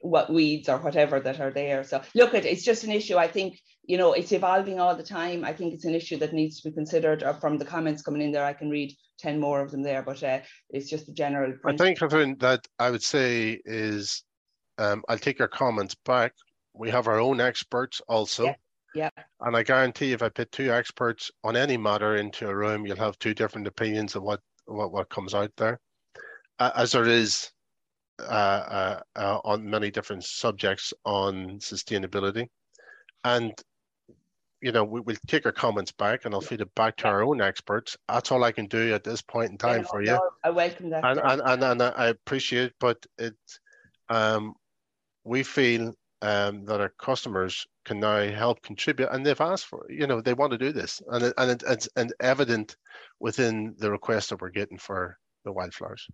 [0.00, 1.84] what weeds or whatever that are there.
[1.84, 3.16] So look at it's just an issue.
[3.16, 5.44] I think you know it's evolving all the time.
[5.44, 7.22] I think it's an issue that needs to be considered.
[7.22, 10.02] Or from the comments coming in there, I can read ten more of them there,
[10.02, 10.40] but uh,
[10.70, 11.52] it's just a general.
[11.52, 11.72] Principle.
[11.72, 14.22] I think Catherine that I would say is
[14.78, 16.32] um, I'll take your comments back.
[16.74, 18.44] We have our own experts also.
[18.44, 18.54] Yeah.
[18.94, 19.10] Yeah.
[19.40, 22.96] And I guarantee if I put two experts on any matter into a room, you'll
[22.96, 25.78] have two different opinions of what what, what comes out there.
[26.58, 27.50] Uh, as there is
[28.18, 32.48] uh, uh, on many different subjects on sustainability.
[33.24, 33.52] And,
[34.60, 37.22] you know, we, will take our comments back and I'll feed it back to our
[37.22, 37.96] own experts.
[38.08, 40.20] That's all I can do at this point in time yeah, for you.
[40.44, 41.04] I welcome that.
[41.04, 43.34] And, and, and, and, I appreciate, it, but it,
[44.08, 44.54] um,
[45.24, 45.92] we feel
[46.22, 50.34] um, that our customers can now help contribute and they've asked for you know they
[50.34, 52.76] want to do this and it, and it, it's and evident
[53.20, 56.08] within the request that we're getting for the wildflowers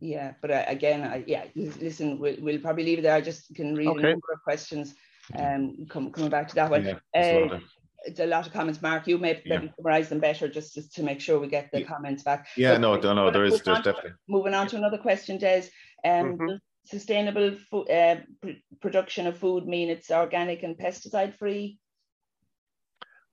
[0.00, 3.14] yeah, but uh, again, I, yeah, listen, we'll, we'll probably leave it there.
[3.14, 3.98] I just can read okay.
[3.98, 4.94] a number of questions
[5.36, 6.84] um, come, coming back to that one.
[6.84, 7.58] Yeah, uh,
[8.04, 8.80] it's a lot of comments.
[8.80, 9.60] Mark, you may yeah.
[9.76, 11.86] summarize them better just, just to make sure we get the yeah.
[11.86, 12.48] comments back.
[12.56, 14.12] Yeah, but, no, no, no, there is, there's definitely.
[14.28, 15.64] moving on to another question, Des.
[16.04, 16.54] Um, mm-hmm.
[16.86, 21.78] Sustainable fo- uh, pr- production of food mean it's organic and pesticide free?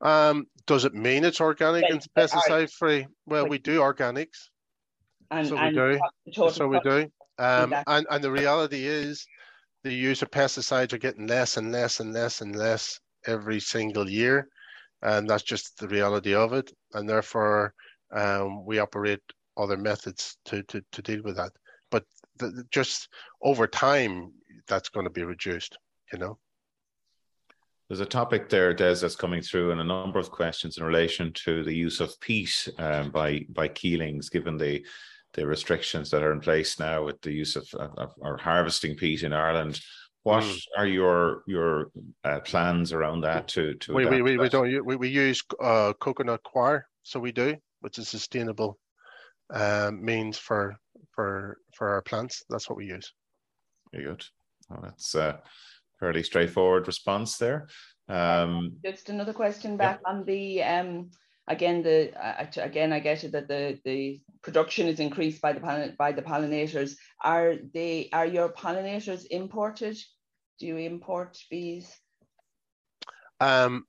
[0.02, 3.08] Um, does it mean it's organic and pesticide free?
[3.26, 4.50] Well, we do organics.
[5.32, 6.00] And, so we do.
[6.52, 7.12] So we do.
[7.38, 9.26] Um, and, and the reality is
[9.84, 14.10] the use of pesticides are getting less and less and less and less every single
[14.10, 14.48] year.
[15.02, 16.72] And that's just the reality of it.
[16.94, 17.74] And therefore,
[18.16, 19.22] um, we operate
[19.58, 21.52] other methods to, to, to deal with that.
[21.92, 22.04] But
[22.38, 23.10] the, just
[23.42, 24.32] over time,
[24.68, 25.78] that's going to be reduced,
[26.12, 26.38] you know.
[27.88, 31.32] There's a topic there, Des, that's coming through, and a number of questions in relation
[31.46, 34.84] to the use of peat um, by by Keelings, given the
[35.36, 38.96] the restrictions that are in place now with the use of, of, of or harvesting
[38.96, 39.80] peat in Ireland.
[40.24, 40.60] what mm.
[40.78, 41.92] are your your
[42.24, 45.94] uh, plans around that to to we we, we, we, don't we, we use uh,
[46.00, 48.78] coconut coir so we do which is sustainable
[49.54, 50.76] um, means for
[51.14, 53.14] for for our plants that's what we use
[53.94, 54.24] very good
[54.70, 55.40] well, that's a
[56.00, 57.68] fairly straightforward response there
[58.10, 60.12] um, just another question back yeah.
[60.12, 61.10] on the um
[61.48, 65.96] again the uh, again i get it that the the production is increased by the
[65.98, 66.96] by the pollinators.
[67.24, 69.98] Are they are your pollinators imported?
[70.60, 71.92] Do you import bees?
[73.40, 73.86] Um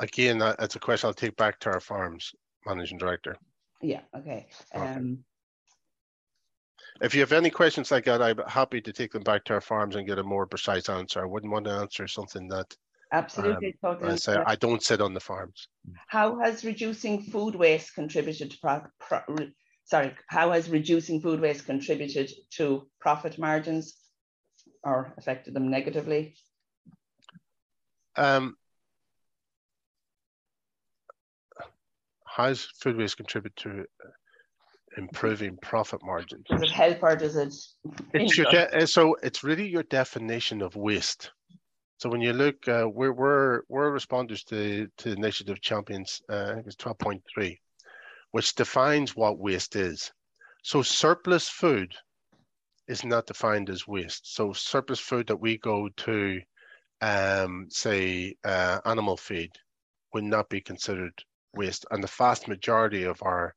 [0.00, 2.32] again that's a question i'll take back to our farms
[2.66, 3.36] managing director.
[3.80, 4.48] Yeah okay.
[4.74, 5.16] Um okay.
[7.06, 9.60] if you have any questions like that i'm happy to take them back to our
[9.60, 11.22] farms and get a more precise answer.
[11.22, 12.76] I wouldn't want to answer something that
[13.12, 14.18] Absolutely, um, totally.
[14.28, 15.68] I I don't sit on the farms.
[16.08, 19.20] How has reducing food waste contributed to pro, pro,
[19.84, 20.14] sorry?
[20.28, 23.96] How has reducing food waste contributed to profit margins,
[24.84, 26.34] or affected them negatively?
[28.16, 28.56] Um,
[32.26, 33.84] how has food waste contributed to
[34.96, 36.46] improving profit margins?
[36.48, 37.54] Does it help or does it?
[38.14, 41.32] It's your so it's really your definition of waste.
[42.00, 46.54] So when you look, uh, we're, we're, we're responders to, to Initiative Champions, uh, I
[46.54, 47.58] think it's 12.3,
[48.30, 50.10] which defines what waste is.
[50.62, 51.94] So surplus food
[52.88, 54.34] is not defined as waste.
[54.34, 56.40] So surplus food that we go to,
[57.02, 59.50] um, say, uh, animal feed
[60.14, 61.22] would not be considered
[61.52, 61.84] waste.
[61.90, 63.54] And the vast majority of our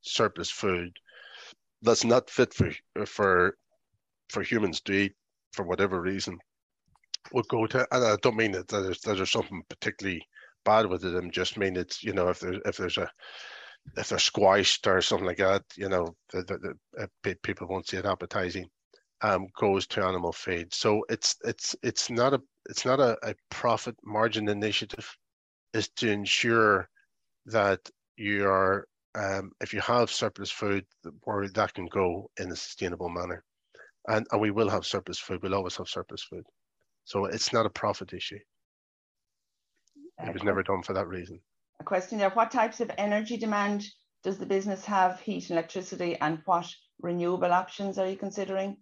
[0.00, 0.96] surplus food
[1.82, 2.72] that's not fit for,
[3.04, 3.58] for,
[4.30, 5.12] for humans to eat
[5.52, 6.38] for whatever reason
[7.32, 10.26] would go to, and I don't mean that there's, there's something particularly
[10.64, 11.16] bad with it.
[11.16, 13.10] I'm just mean it's you know if there's if there's a
[13.96, 17.86] if they're squashed or something like that, you know, the, the, the uh, people won't
[17.86, 18.66] see it appetizing.
[19.20, 20.74] Um, goes to animal feed.
[20.74, 25.08] So it's it's it's not a it's not a, a profit margin initiative.
[25.72, 26.88] Is to ensure
[27.46, 27.80] that
[28.16, 30.84] you are um, if you have surplus food
[31.22, 33.44] where that can go in a sustainable manner,
[34.08, 35.42] and and we will have surplus food.
[35.42, 36.44] We'll always have surplus food.
[37.04, 38.38] So it's not a profit issue.
[40.18, 41.40] It was never done for that reason.
[41.80, 43.84] A question there, what types of energy demand
[44.22, 46.66] does the business have, heat and electricity, and what
[47.00, 48.76] renewable options are you considering?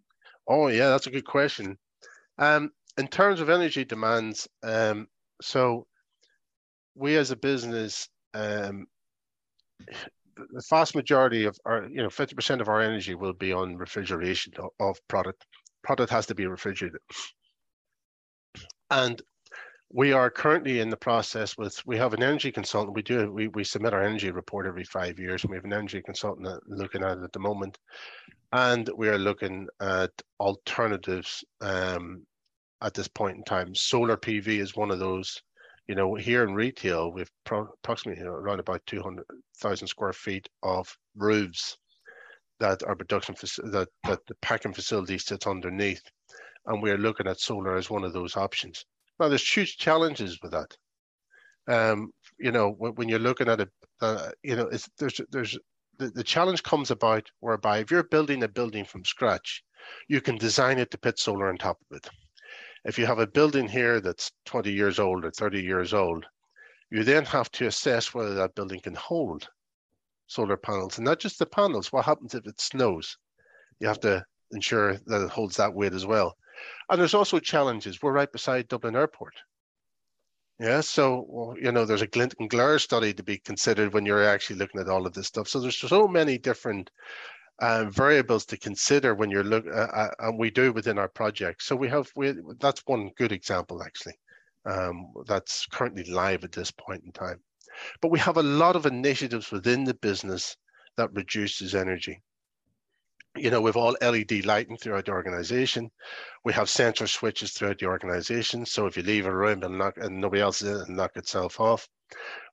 [0.47, 1.79] Oh yeah, that's a good question.
[2.39, 5.09] Um, in terms of energy demands, um,
[5.41, 5.87] so
[6.95, 8.87] we as a business, um,
[10.37, 14.53] the vast majority of our, you know, 50% of our energy will be on refrigeration
[14.59, 15.45] of, of product.
[15.83, 17.01] Product has to be refrigerated.
[18.93, 19.23] And
[19.91, 22.95] we are currently in the process with, we have an energy consultant.
[22.95, 25.43] We do, we, we submit our energy report every five years.
[25.43, 27.79] And we have an energy consultant looking at it at the moment.
[28.53, 32.27] And we are looking at alternatives um,
[32.83, 33.75] at this point in time.
[33.75, 35.41] Solar PV is one of those.
[35.89, 41.79] You know, here in retail, we've pro- approximately around about 200,000 square feet of roofs
[42.61, 43.35] that our production
[43.73, 46.03] that that the packing facility sits underneath
[46.67, 48.85] and we're looking at solar as one of those options.
[49.19, 50.77] Now, there's huge challenges with that.
[51.69, 53.69] Um, you know, when, when, you're looking at it,
[54.01, 55.57] uh, you know, it's, there's there's
[55.99, 59.63] the, the challenge comes about whereby if you're building a building from scratch,
[60.09, 62.09] you can design it to put solar on top of it.
[62.85, 66.27] If you have a building here that's 20 years old or 30 years old,
[66.91, 69.49] you then have to assess whether that building can hold
[70.27, 71.93] solar panels and not just the panels.
[71.93, 73.17] What happens if it snows?
[73.79, 76.37] You have to ensure that it holds that weight as well.
[76.91, 78.03] And there's also challenges.
[78.03, 79.35] We're right beside Dublin Airport.
[80.59, 84.25] Yeah, so you know, there's a glint and glare study to be considered when you're
[84.25, 85.49] actually looking at all of this stuff.
[85.49, 86.91] So there's so many different
[87.61, 91.63] uh, variables to consider when you're look, uh, uh, and we do within our project.
[91.63, 94.15] So we have we that's one good example actually.
[94.65, 97.41] Um, that's currently live at this point in time.
[98.01, 100.57] But we have a lot of initiatives within the business
[100.97, 102.23] that reduces energy
[103.37, 105.91] you know, we've all LED lighting throughout the organization.
[106.45, 108.67] We have sensor switches throughout the organization.
[108.67, 110.97] So if you leave a room and, knock, and nobody else is in it and
[110.97, 111.89] knock itself off,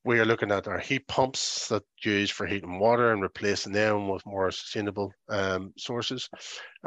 [0.06, 4.08] we are looking at our heat pumps that use for heating water and replacing them
[4.08, 6.30] with more sustainable um, sources.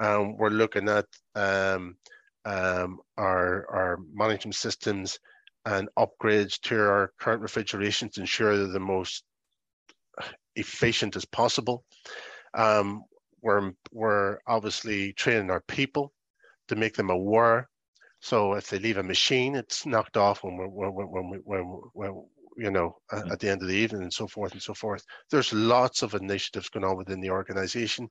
[0.00, 1.96] Um, we're looking at um,
[2.44, 5.18] um our, our management systems
[5.66, 9.22] and upgrades to our current refrigeration to ensure they're the most
[10.56, 11.84] efficient as possible.
[12.54, 13.04] Um,
[13.42, 16.12] we're, we're obviously training our people
[16.68, 17.68] to make them aware.
[18.20, 21.62] So if they leave a machine, it's knocked off when we're, when, when, when,
[21.92, 22.24] when,
[22.56, 23.30] you know, mm.
[23.32, 25.04] at the end of the evening and so forth and so forth.
[25.30, 28.08] There's lots of initiatives going on within the organization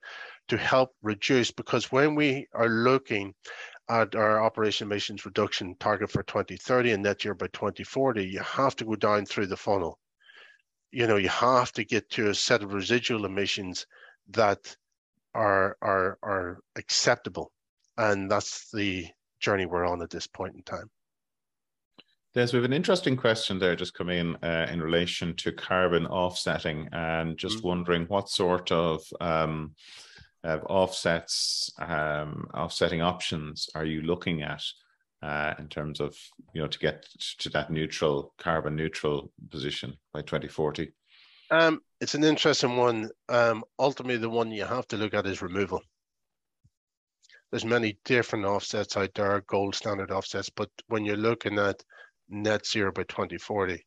[0.47, 3.33] to help reduce because when we are looking
[3.89, 8.75] at our operation emissions reduction target for 2030 and net year by 2040, you have
[8.77, 9.99] to go down through the funnel.
[10.91, 13.85] You know, you have to get to a set of residual emissions
[14.29, 14.75] that
[15.33, 17.51] are are are acceptable,
[17.97, 19.07] and that's the
[19.39, 20.89] journey we're on at this point in time.
[22.33, 26.07] There's we have an interesting question there just come in uh, in relation to carbon
[26.07, 27.67] offsetting, and just mm-hmm.
[27.67, 29.75] wondering what sort of um,
[30.43, 34.63] of offsets, um, offsetting options are you looking at
[35.21, 36.15] uh, in terms of
[36.53, 37.05] you know to get
[37.39, 40.91] to that neutral carbon neutral position by 2040?
[41.51, 43.09] Um, it's an interesting one.
[43.29, 45.81] Um, ultimately, the one you have to look at is removal.
[47.51, 51.83] There's many different offsets out there, gold standard offsets, but when you're looking at
[52.29, 53.85] net zero by 2040,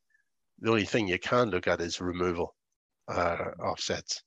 [0.61, 2.55] the only thing you can look at is removal
[3.09, 4.23] uh, offsets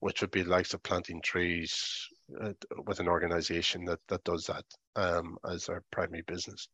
[0.00, 2.08] which would be likes of planting trees
[2.42, 2.52] uh,
[2.86, 4.64] with an organization that, that does that
[4.96, 6.68] um, as our primary business.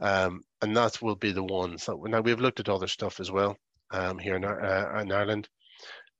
[0.00, 1.78] Um, and that will be the one.
[1.78, 3.56] So now we've looked at other stuff as well
[3.90, 5.48] um, here in, uh, in Ireland.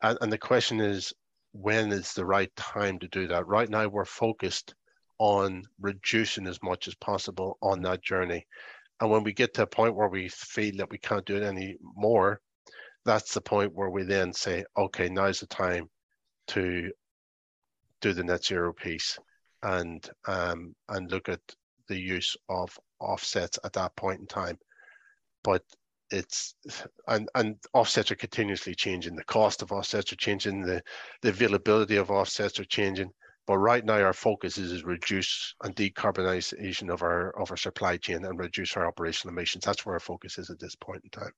[0.03, 1.13] And, and the question is,
[1.53, 3.47] when is the right time to do that?
[3.47, 4.75] Right now, we're focused
[5.19, 8.47] on reducing as much as possible on that journey.
[9.01, 11.43] And when we get to a point where we feel that we can't do it
[11.43, 12.41] anymore,
[13.05, 15.89] that's the point where we then say, okay, now's the time
[16.49, 16.91] to
[18.01, 19.19] do the net zero piece
[19.63, 21.41] and um, and look at
[21.89, 24.59] the use of offsets at that point in time.
[25.43, 25.63] But
[26.15, 26.55] it's
[27.09, 29.17] and and offsets are continuously changing.
[29.17, 30.63] The cost of offsets are changing.
[30.63, 30.83] The
[31.23, 33.11] the availability of offsets are changing.
[33.47, 37.97] But right now, our focus is, is reduce and decarbonization of our of our supply
[37.99, 39.65] chain and reduce our operational emissions.
[39.65, 41.33] That's where our focus is at this point in time.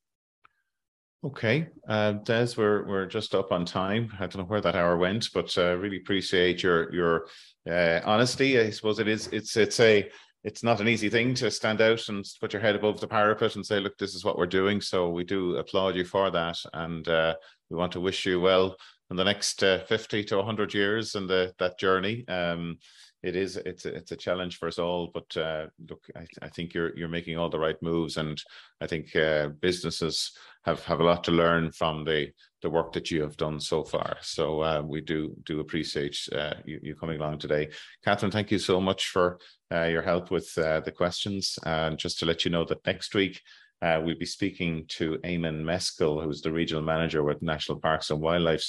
[1.25, 4.13] Okay, uh, Des, we're we're just up on time.
[4.21, 7.27] I don't know where that hour went, but uh, really appreciate your your
[7.69, 8.61] uh, honesty.
[8.61, 9.27] I suppose it is.
[9.29, 10.09] It's it's a
[10.45, 13.57] it's not an easy thing to stand out and put your head above the parapet
[13.57, 16.59] and say, "Look, this is what we're doing." So we do applaud you for that,
[16.73, 17.35] and uh,
[17.71, 18.77] we want to wish you well
[19.11, 22.27] in the next uh, fifty to hundred years and that journey.
[22.29, 22.79] Um,
[23.27, 26.49] it is it's a, it's a challenge for us all but uh, look I, I,
[26.49, 28.41] think you're you're making all the right moves and
[28.81, 30.33] i think uh, businesses
[30.65, 32.29] have have a lot to learn from the
[32.63, 36.55] the work that you have done so far so uh, we do do appreciate uh,
[36.65, 37.69] you, you, coming along today
[38.05, 39.39] catherine thank you so much for
[39.73, 43.15] uh, your help with uh, the questions and just to let you know that next
[43.15, 43.41] week
[43.83, 48.21] uh, we'll be speaking to Eamon Meskel, who's the regional manager with National Parks and
[48.21, 48.67] Wildlife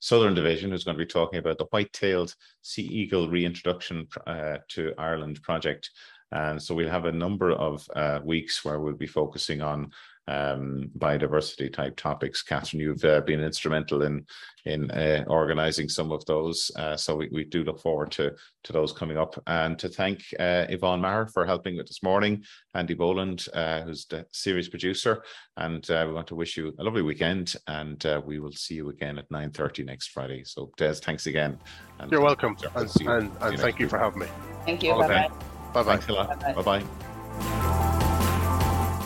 [0.00, 4.92] Southern Division, who's going to be talking about the white-tailed sea eagle reintroduction uh, to
[4.98, 5.90] Ireland project.
[6.32, 9.90] And so we'll have a number of uh, weeks where we'll be focusing on
[10.28, 12.42] um, biodiversity type topics.
[12.42, 14.24] Catherine, you've uh, been instrumental in
[14.66, 18.30] in uh, organising some of those, uh, so we, we do look forward to
[18.62, 19.42] to those coming up.
[19.46, 22.44] And to thank uh, Yvonne Maher for helping with this morning,
[22.74, 25.22] Andy Boland, uh, who's the series producer,
[25.56, 27.54] and uh, we want to wish you a lovely weekend.
[27.66, 30.44] And we will see you again at nine thirty next Friday.
[30.44, 31.58] So Des, thanks again.
[31.98, 34.26] And, You're welcome, and, you, and, and thank you for having me.
[34.66, 34.92] Thank you.
[34.92, 35.28] Bye
[35.72, 35.82] bye.
[35.82, 36.52] Bye bye.
[36.54, 37.19] Bye bye.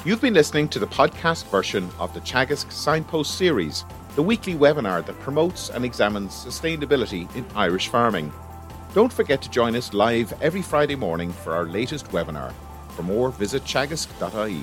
[0.04, 3.86] You've been listening to the podcast version of the Teagasc Signpost series,
[4.16, 8.30] the weekly webinar that promotes and examines sustainability in Irish farming.
[8.92, 12.52] Don't forget to join us live every Friday morning for our latest webinar.
[12.90, 14.62] For more, visit teagasc.ie.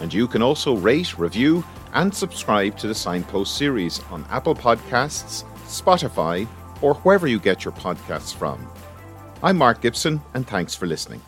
[0.00, 5.42] And you can also rate, review, and subscribe to the Signpost series on Apple Podcasts,
[5.64, 6.46] Spotify,
[6.80, 8.70] or wherever you get your podcasts from.
[9.42, 11.22] I'm Mark Gibson, and thanks for listening.